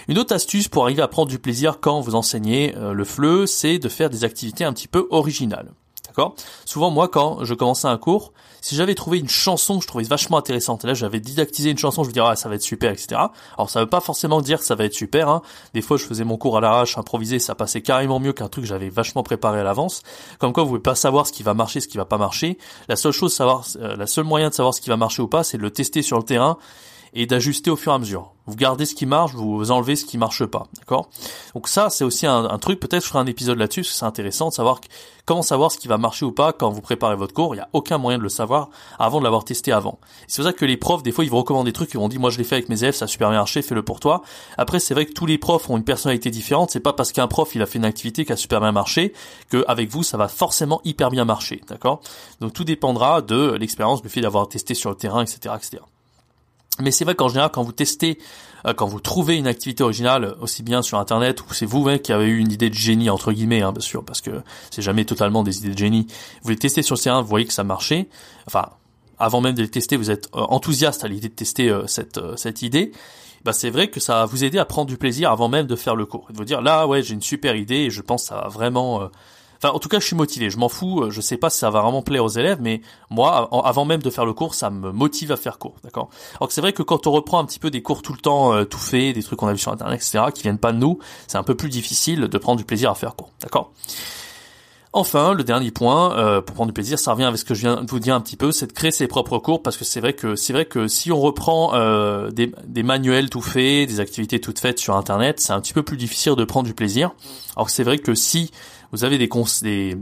Une 0.09 0.19
autre 0.19 0.35
astuce 0.35 0.67
pour 0.67 0.83
arriver 0.83 1.03
à 1.03 1.09
prendre 1.09 1.29
du 1.29 1.39
plaisir 1.39 1.79
quand 1.81 2.01
vous 2.01 2.17
enseignez 2.17 2.75
euh, 2.77 2.93
le 2.93 3.05
fleu, 3.05 3.47
c'est 3.47 3.79
de 3.79 3.89
faire 3.89 4.11
des 4.11 4.25
activités 4.25 4.65
un 4.65 4.73
petit 4.73 4.89
peu 4.89 5.07
originales. 5.11 5.71
Souvent, 6.65 6.91
moi, 6.91 7.09
quand 7.09 7.45
je 7.45 7.55
commençais 7.55 7.89
un 7.89 7.99
cours, 7.99 8.33
si 8.61 8.75
j'avais 8.75 8.95
trouvé 8.95 9.19
une 9.19 9.29
chanson 9.29 9.77
que 9.77 9.83
je 9.83 9.89
trouvais 9.89 10.05
vachement 10.05 10.39
intéressante, 10.39 10.85
et 10.85 10.89
là 10.89 10.95
j'avais 10.95 11.21
didactisé 11.21 11.71
une 11.71 11.79
chanson, 11.79 12.03
je 12.03 12.09
me 12.09 12.13
disais 12.15 12.27
ah 12.27 12.35
ça 12.37 12.49
va 12.49 12.57
être 12.57 12.63
super, 12.63 12.91
etc. 12.91 13.21
Alors 13.57 13.71
ça 13.71 13.81
veut 13.81 13.87
pas 13.87 14.01
forcément 14.01 14.41
dire 14.41 14.59
que 14.59 14.65
ça 14.65 14.75
va 14.75 14.85
être 14.85 14.95
super. 14.95 15.29
Hein. 15.29 15.43
Des 15.75 15.83
fois, 15.83 15.97
je 15.97 16.05
faisais 16.05 16.25
mon 16.25 16.37
cours 16.37 16.57
à 16.57 16.61
l'arrache, 16.61 16.99
improvisé, 16.99 17.39
ça 17.39 17.55
passait 17.55 17.83
carrément 17.83 18.19
mieux 18.19 18.33
qu'un 18.33 18.49
truc 18.49 18.65
que 18.65 18.69
j'avais 18.69 18.89
vachement 18.89 19.23
préparé 19.23 19.61
à 19.61 19.65
l'avance. 19.65 20.03
Comme 20.39 20.53
quoi, 20.53 20.65
vous 20.65 20.71
pouvez 20.71 20.83
pas 20.83 20.95
savoir 20.95 21.27
ce 21.27 21.33
qui 21.33 21.43
va 21.43 21.55
marcher, 21.55 21.81
ce 21.81 21.89
qui 21.89 21.97
va 21.97 22.07
pas 22.07 22.19
marcher. 22.19 22.59
La 22.89 22.97
seule 22.97 23.13
chose, 23.13 23.33
savoir, 23.33 23.65
euh, 23.77 23.95
la 23.97 24.07
seule 24.07 24.25
moyen 24.25 24.49
de 24.49 24.55
savoir 24.55 24.75
ce 24.75 24.81
qui 24.81 24.89
va 24.89 24.97
marcher 24.97 25.23
ou 25.23 25.29
pas, 25.29 25.45
c'est 25.45 25.59
de 25.59 25.63
le 25.63 25.71
tester 25.71 26.03
sur 26.03 26.17
le 26.17 26.25
terrain 26.25 26.59
et 27.15 27.27
d'ajuster 27.27 27.71
au 27.71 27.77
fur 27.77 27.93
et 27.93 27.95
à 27.95 27.99
mesure. 27.99 28.36
Vous 28.47 28.55
gardez 28.55 28.87
ce 28.87 28.95
qui 28.95 29.07
marche, 29.07 29.33
vous 29.33 29.71
enlevez 29.71 29.97
ce 29.97 30.05
qui 30.05 30.19
marche 30.19 30.45
pas, 30.45 30.67
d'accord? 30.79 31.09
Donc 31.55 31.67
ça, 31.67 31.91
c'est 31.91 32.05
aussi 32.05 32.27
un, 32.27 32.59
truc. 32.59 32.79
Peut-être 32.79 33.03
je 33.03 33.09
ferai 33.09 33.19
un 33.19 33.27
épisode 33.27 33.59
là-dessus, 33.59 33.81
parce 33.81 33.91
que 33.93 33.99
c'est 33.99 34.05
intéressant 34.05 34.49
de 34.49 34.55
savoir 34.55 34.81
comment 35.25 35.43
savoir 35.43 35.73
ce 35.73 35.79
qui 35.79 35.89
va 35.89 35.99
marcher 35.99 36.25
ou 36.25 36.31
pas 36.31 36.53
quand 36.53 36.71
vous 36.71 36.81
préparez 36.81 37.17
votre 37.17 37.35
cours. 37.35 37.55
Il 37.55 37.59
n'y 37.59 37.63
a 37.63 37.69
aucun 37.73 37.99
moyen 37.99 38.19
de 38.19 38.23
le 38.23 38.29
savoir 38.29 38.69
avant 38.99 39.19
de 39.19 39.25
l'avoir 39.25 39.45
testé 39.45 39.73
avant. 39.73 39.99
C'est 40.29 40.43
pour 40.43 40.45
ça 40.45 40.53
que 40.53 40.65
les 40.65 40.77
profs, 40.77 41.03
des 41.03 41.11
fois, 41.11 41.25
ils 41.25 41.31
vous 41.31 41.39
recommandent 41.39 41.67
des 41.67 41.73
trucs, 41.73 41.93
ils 41.93 41.99
vont 41.99 42.09
dire, 42.09 42.21
moi 42.21 42.31
je 42.31 42.39
l'ai 42.39 42.45
fait 42.45 42.55
avec 42.55 42.69
mes 42.69 42.83
élèves, 42.83 42.95
ça 42.95 43.07
a 43.07 43.09
super 43.09 43.31
bien 43.31 43.39
marché, 43.39 43.63
fais-le 43.63 43.83
pour 43.83 43.99
toi. 43.99 44.23
Après, 44.57 44.79
c'est 44.79 44.95
vrai 44.95 45.07
que 45.07 45.13
tous 45.13 45.27
les 45.27 45.39
profs 45.39 45.69
ont 45.69 45.77
une 45.77 45.85
personnalité 45.85 46.31
différente. 46.31 46.71
C'est 46.71 46.81
pas 46.81 46.93
parce 46.93 47.13
qu'un 47.13 47.27
prof 47.27 47.55
il 47.57 47.63
a 47.63 47.67
fait 47.67 47.79
une 47.79 47.85
activité 47.85 48.25
qui 48.25 48.33
a 48.33 48.37
super 48.37 48.61
bien 48.61 48.73
marché 48.73 49.13
que 49.51 49.65
avec 49.67 49.91
vous 49.91 50.05
ça 50.05 50.17
va 50.17 50.29
forcément 50.29 50.81
hyper 50.85 51.11
bien 51.11 51.25
marcher, 51.25 51.61
d'accord? 51.69 52.01
Donc 52.41 52.53
tout 52.53 52.65
dépendra 52.65 53.23
de 53.23 53.53
l'expérience, 53.53 54.03
du 54.03 54.09
fait 54.09 54.21
d'avoir 54.21 54.49
testé 54.49 54.75
sur 54.75 54.91
le 54.91 54.97
terrain, 54.97 55.23
etc., 55.23 55.55
etc. 55.57 55.83
Mais 56.81 56.91
c'est 56.91 57.05
vrai 57.05 57.15
qu'en 57.15 57.29
général, 57.29 57.51
quand 57.53 57.63
vous 57.63 57.73
testez, 57.73 58.19
euh, 58.67 58.75
quand 58.75 58.87
vous 58.87 59.01
trouvez 59.01 59.37
une 59.37 59.47
activité 59.47 59.83
originale, 59.83 60.37
aussi 60.41 60.63
bien 60.63 60.83
sur 60.83 60.99
Internet, 60.99 61.41
ou 61.43 61.55
c'est 61.55 61.67
vous 61.67 61.87
qui 61.99 62.13
avez 62.13 62.27
eu 62.27 62.39
une 62.39 62.53
idée 62.53 62.69
de 62.69 62.75
génie, 62.75 63.11
entre 63.11 63.33
guillemets, 63.33 63.63
hein, 63.63 63.73
bien 63.73 63.81
sûr, 63.81 64.05
parce 64.05 64.21
que 64.21 64.43
c'est 64.71 64.83
jamais 64.83 65.05
totalement 65.05 65.43
des 65.43 65.59
idées 65.59 65.73
de 65.73 65.79
génie, 65.79 66.07
vous 66.43 66.51
les 66.51 66.57
testez 66.57 66.83
sur 66.83 66.97
le 66.97 67.01
terrain, 67.01 67.23
vous 67.23 67.29
voyez 67.29 67.47
que 67.47 67.53
ça 67.53 67.65
marchait, 67.65 68.09
enfin, 68.47 68.67
avant 69.19 69.41
même 69.41 69.55
de 69.55 69.63
les 69.63 69.71
tester, 69.71 69.97
vous 69.97 70.11
êtes 70.11 70.29
enthousiaste 70.33 71.05
à 71.05 71.09
l'idée 71.09 71.29
de 71.29 71.35
tester 71.35 71.75
cette 71.87 72.21
cette 72.37 72.61
idée, 72.61 72.93
bah 73.45 73.55
c'est 73.55 73.71
vrai 73.71 73.89
que 73.89 73.99
ça 73.99 74.17
va 74.17 74.25
vous 74.27 74.45
aider 74.45 74.59
à 74.59 74.67
prendre 74.67 74.89
du 74.89 74.99
plaisir 74.99 75.31
avant 75.31 75.49
même 75.49 75.67
de 75.67 75.77
faire 75.77 75.97
le 75.97 76.05
cours. 76.05 76.27
Et 76.29 76.35
de 76.35 76.39
vous 76.39 76.45
dire 76.45 76.61
là 76.61 76.87
ouais 76.87 77.03
j'ai 77.03 77.15
une 77.15 77.23
super 77.23 77.57
idée 77.57 77.77
et 77.77 77.91
je 77.91 78.03
pense 78.03 78.25
que 78.25 78.29
ça 78.29 78.35
va 78.35 78.49
vraiment 78.49 79.09
Enfin, 79.63 79.75
en 79.75 79.79
tout 79.79 79.89
cas, 79.89 80.01
je 80.01 80.07
suis 80.07 80.17
motivé. 80.17 80.51
Je 80.51 80.59
m'en 80.59 80.69
fous. 80.69 81.03
Euh, 81.03 81.11
je 81.11 81.21
sais 81.21 81.37
pas 81.37 81.51
si 81.51 81.59
ça 81.59 81.71
va 81.71 81.81
vraiment 81.81 82.03
plaire 82.03 82.25
aux 82.25 82.29
élèves, 82.29 82.59
mais 82.61 82.81
moi, 83.11 83.49
avant 83.65 83.85
même 83.85 84.03
de 84.03 84.11
faire 84.11 84.25
le 84.25 84.33
cours, 84.33 84.55
ça 84.55 84.71
me 84.71 84.93
motive 84.93 85.33
à 85.33 85.37
faire 85.37 85.59
cours, 85.59 85.77
d'accord? 85.83 86.09
Alors 86.39 86.49
que 86.49 86.55
c'est 86.55 86.61
vrai 86.61 86.73
que 86.73 86.83
quand 86.83 87.07
on 87.07 87.13
reprend 87.13 87.39
un 87.39 87.45
petit 87.45 87.59
peu 87.59 87.71
des 87.71 87.83
cours 87.83 88.03
tout 88.03 88.13
le 88.13 88.19
temps, 88.19 88.53
euh, 88.53 88.65
tout 88.65 88.79
fait, 88.79 89.13
des 89.13 89.23
trucs 89.23 89.39
qu'on 89.39 89.49
a 89.49 89.53
vu 89.53 89.59
sur 89.59 89.73
internet, 89.73 90.01
etc., 90.01 90.25
qui 90.35 90.43
viennent 90.43 90.59
pas 90.59 90.73
de 90.73 90.79
nous, 90.79 90.99
c'est 91.27 91.39
un 91.39 91.43
peu 91.43 91.55
plus 91.55 91.69
difficile 91.69 92.21
de 92.23 92.39
prendre 92.39 92.59
du 92.59 92.65
plaisir 92.65 92.91
à 92.91 92.95
faire 92.95 93.17
cours, 93.17 93.31
d'accord? 93.41 93.73
Enfin, 94.99 95.35
le 95.35 95.45
dernier 95.45 95.71
point, 95.71 96.17
euh, 96.17 96.41
pour 96.41 96.55
prendre 96.55 96.69
du 96.69 96.73
plaisir, 96.73 96.99
ça 96.99 97.13
revient 97.13 97.25
avec 97.25 97.39
ce 97.39 97.45
que 97.45 97.53
je 97.53 97.61
viens 97.61 97.83
de 97.83 97.91
vous 97.91 98.01
dire 98.01 98.15
un 98.15 98.21
petit 98.23 98.37
peu, 98.37 98.51
c'est 98.51 98.67
de 98.67 98.73
créer 98.73 98.91
ses 98.91 99.07
propres 99.07 99.39
cours, 99.39 99.63
parce 99.63 99.77
que 99.77 99.85
c'est 99.85 100.01
vrai 100.01 100.15
que 100.15 100.37
c'est 100.37 100.55
vrai 100.55 100.65
que 100.65 100.89
si 100.89 101.13
on 101.13 101.21
reprend 101.21 101.75
euh, 101.75 102.31
des, 102.31 102.51
des, 102.67 102.83
manuels 102.83 103.29
tout 103.29 103.43
faits, 103.43 103.91
des 103.91 104.01
activités 104.01 104.41
toutes 104.41 104.59
faites 104.59 104.79
sur 104.79 104.97
Internet, 104.97 105.39
c'est 105.39 105.53
un 105.53 105.61
petit 105.61 105.75
peu 105.75 105.83
plus 105.83 105.99
difficile 105.99 106.35
de 106.35 106.45
prendre 106.45 106.67
du 106.67 106.73
plaisir. 106.73 107.11
Alors 107.57 107.69
c'est 107.69 107.85
vrai 107.85 107.99
que 107.99 108.15
si 108.15 108.51
vous 108.93 109.05
avez 109.05 109.19
euh, 109.19 109.95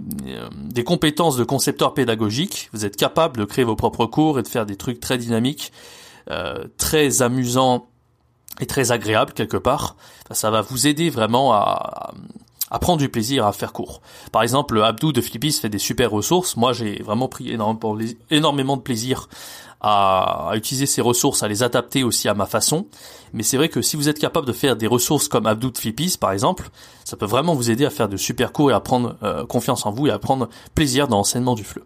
des 0.55 0.85
compétences 0.85 1.37
de 1.37 1.45
concepteur 1.45 1.95
pédagogique, 1.95 2.69
vous 2.73 2.85
êtes 2.85 2.97
capable 2.97 3.39
de 3.39 3.45
créer 3.45 3.65
vos 3.65 3.77
propres 3.77 4.07
cours 4.07 4.39
et 4.39 4.43
de 4.43 4.49
faire 4.49 4.67
des 4.67 4.77
trucs 4.77 5.01
très 5.01 5.19
dynamiques, 5.19 5.73
euh, 6.31 6.65
très 6.77 7.23
amusants 7.23 7.87
et 8.61 8.67
très 8.67 8.93
agréables 8.93 9.33
quelque 9.33 9.57
part. 9.57 9.97
Ça 10.31 10.51
va 10.51 10.61
vous 10.61 10.87
aider 10.87 11.11
vraiment 11.11 11.53
à, 11.53 12.15
à 12.71 12.79
prendre 12.79 12.99
du 12.99 13.09
plaisir 13.09 13.47
à 13.47 13.53
faire 13.53 13.73
court. 13.73 14.01
Par 14.33 14.43
exemple, 14.43 14.83
Abdou 14.83 15.13
de 15.13 15.21
Flippis 15.21 15.53
fait 15.53 15.69
des 15.69 15.79
super 15.79 16.11
ressources. 16.11 16.57
Moi, 16.57 16.73
j'ai 16.73 17.03
vraiment 17.03 17.29
pris 17.29 17.57
énormément 18.31 18.77
de 18.77 18.83
plaisir 18.83 19.29
à, 19.87 20.53
utiliser 20.55 20.87
ces 20.87 21.03
ressources, 21.03 21.43
à 21.43 21.49
les 21.49 21.63
adapter 21.63 22.05
aussi 22.05 22.27
à 22.27 22.35
ma 22.35 22.47
façon. 22.47 22.87
Mais 23.35 23.43
c'est 23.43 23.59
vrai 23.59 23.69
que 23.69 23.83
si 23.83 23.97
vous 23.97 24.09
êtes 24.09 24.19
capable 24.19 24.47
de 24.47 24.53
faire 24.55 24.77
des 24.77 24.87
ressources 24.87 25.29
comme 25.29 25.47
Abdou 25.47 25.71
de 25.71 25.77
Flippis, 25.77 26.17
par 26.19 26.33
exemple, 26.33 26.71
ça 27.05 27.19
peut 27.19 27.27
vraiment 27.27 27.55
vous 27.55 27.71
aider 27.71 27.85
à 27.85 27.91
faire 27.91 28.09
de 28.09 28.17
super 28.17 28.53
cours 28.53 28.71
et 28.71 28.75
à 28.75 28.81
prendre 28.81 29.17
euh, 29.23 29.45
confiance 29.45 29.85
en 29.85 29.91
vous 29.91 30.07
et 30.07 30.11
à 30.11 30.19
prendre 30.19 30.49
plaisir 30.75 31.07
dans 31.07 31.19
l'enseignement 31.19 31.55
du 31.55 31.65
FLE. 31.65 31.83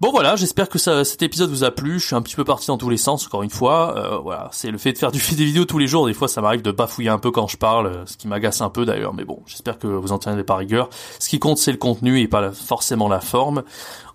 Bon 0.00 0.10
voilà, 0.10 0.36
j'espère 0.36 0.68
que 0.68 0.78
ça, 0.78 1.04
cet 1.04 1.22
épisode 1.22 1.50
vous 1.50 1.64
a 1.64 1.70
plu. 1.70 2.00
Je 2.00 2.06
suis 2.06 2.16
un 2.16 2.22
petit 2.22 2.36
peu 2.36 2.44
parti 2.44 2.66
dans 2.66 2.78
tous 2.78 2.88
les 2.90 2.96
sens, 2.98 3.26
encore 3.26 3.42
une 3.42 3.50
fois. 3.50 3.96
Euh, 3.96 4.18
voilà, 4.18 4.48
c'est 4.52 4.70
le 4.70 4.78
fait 4.78 4.92
de 4.92 4.98
faire 4.98 5.12
du, 5.12 5.20
des 5.36 5.44
vidéos 5.44 5.64
tous 5.64 5.78
les 5.78 5.86
jours. 5.86 6.06
Des 6.06 6.14
fois, 6.14 6.28
ça 6.28 6.42
m'arrive 6.42 6.62
de 6.62 6.70
bafouiller 6.70 7.10
un 7.10 7.18
peu 7.18 7.30
quand 7.30 7.46
je 7.46 7.56
parle, 7.56 8.04
ce 8.06 8.18
qui 8.18 8.28
m'agace 8.28 8.60
un 8.60 8.70
peu 8.70 8.84
d'ailleurs. 8.84 9.14
Mais 9.14 9.24
bon, 9.24 9.42
j'espère 9.46 9.78
que 9.78 9.86
vous 9.86 10.12
en 10.12 10.18
tiendrez 10.18 10.44
par 10.44 10.58
rigueur. 10.58 10.90
Ce 11.18 11.30
qui 11.30 11.38
compte, 11.38 11.58
c'est 11.58 11.72
le 11.72 11.78
contenu 11.78 12.20
et 12.20 12.28
pas 12.28 12.50
forcément 12.52 13.08
la 13.08 13.20
forme. 13.20 13.62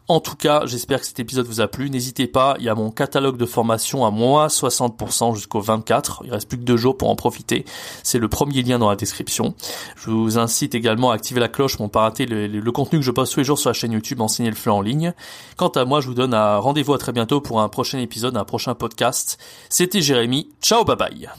En 0.07 0.19
tout 0.19 0.35
cas, 0.35 0.61
j'espère 0.65 0.99
que 0.99 1.07
cet 1.07 1.19
épisode 1.19 1.47
vous 1.47 1.61
a 1.61 1.67
plu. 1.67 1.89
N'hésitez 1.89 2.27
pas, 2.27 2.55
il 2.59 2.65
y 2.65 2.69
a 2.69 2.75
mon 2.75 2.91
catalogue 2.91 3.37
de 3.37 3.45
formation 3.45 4.05
à 4.05 4.11
moins 4.11 4.47
60% 4.47 5.33
jusqu'au 5.33 5.61
24. 5.61 6.21
Il 6.25 6.31
reste 6.31 6.47
plus 6.47 6.59
que 6.59 6.63
deux 6.63 6.77
jours 6.77 6.95
pour 6.95 7.09
en 7.09 7.15
profiter. 7.15 7.65
C'est 8.03 8.19
le 8.19 8.27
premier 8.27 8.61
lien 8.61 8.77
dans 8.77 8.89
la 8.89 8.95
description. 8.95 9.55
Je 9.95 10.11
vous 10.11 10.37
incite 10.37 10.75
également 10.75 11.09
à 11.09 11.15
activer 11.15 11.39
la 11.39 11.47
cloche 11.47 11.77
pour 11.77 11.85
ne 11.85 11.91
pas 11.91 12.01
rater 12.01 12.27
le, 12.27 12.71
contenu 12.71 12.99
que 12.99 13.05
je 13.05 13.11
poste 13.11 13.33
tous 13.33 13.39
les 13.39 13.45
jours 13.45 13.57
sur 13.57 13.69
la 13.69 13.73
chaîne 13.73 13.93
YouTube 13.93 14.21
Enseigner 14.21 14.49
le 14.49 14.55
fleu 14.55 14.71
en 14.71 14.81
ligne. 14.81 15.13
Quant 15.57 15.69
à 15.69 15.85
moi, 15.85 16.01
je 16.01 16.07
vous 16.07 16.13
donne 16.13 16.33
un 16.33 16.57
rendez-vous 16.57 16.93
à 16.93 16.97
très 16.99 17.11
bientôt 17.11 17.41
pour 17.41 17.61
un 17.61 17.69
prochain 17.69 17.97
épisode, 17.99 18.37
un 18.37 18.45
prochain 18.45 18.75
podcast. 18.75 19.39
C'était 19.69 20.01
Jérémy. 20.01 20.49
Ciao, 20.61 20.83
bye 20.83 20.95
bye. 20.95 21.29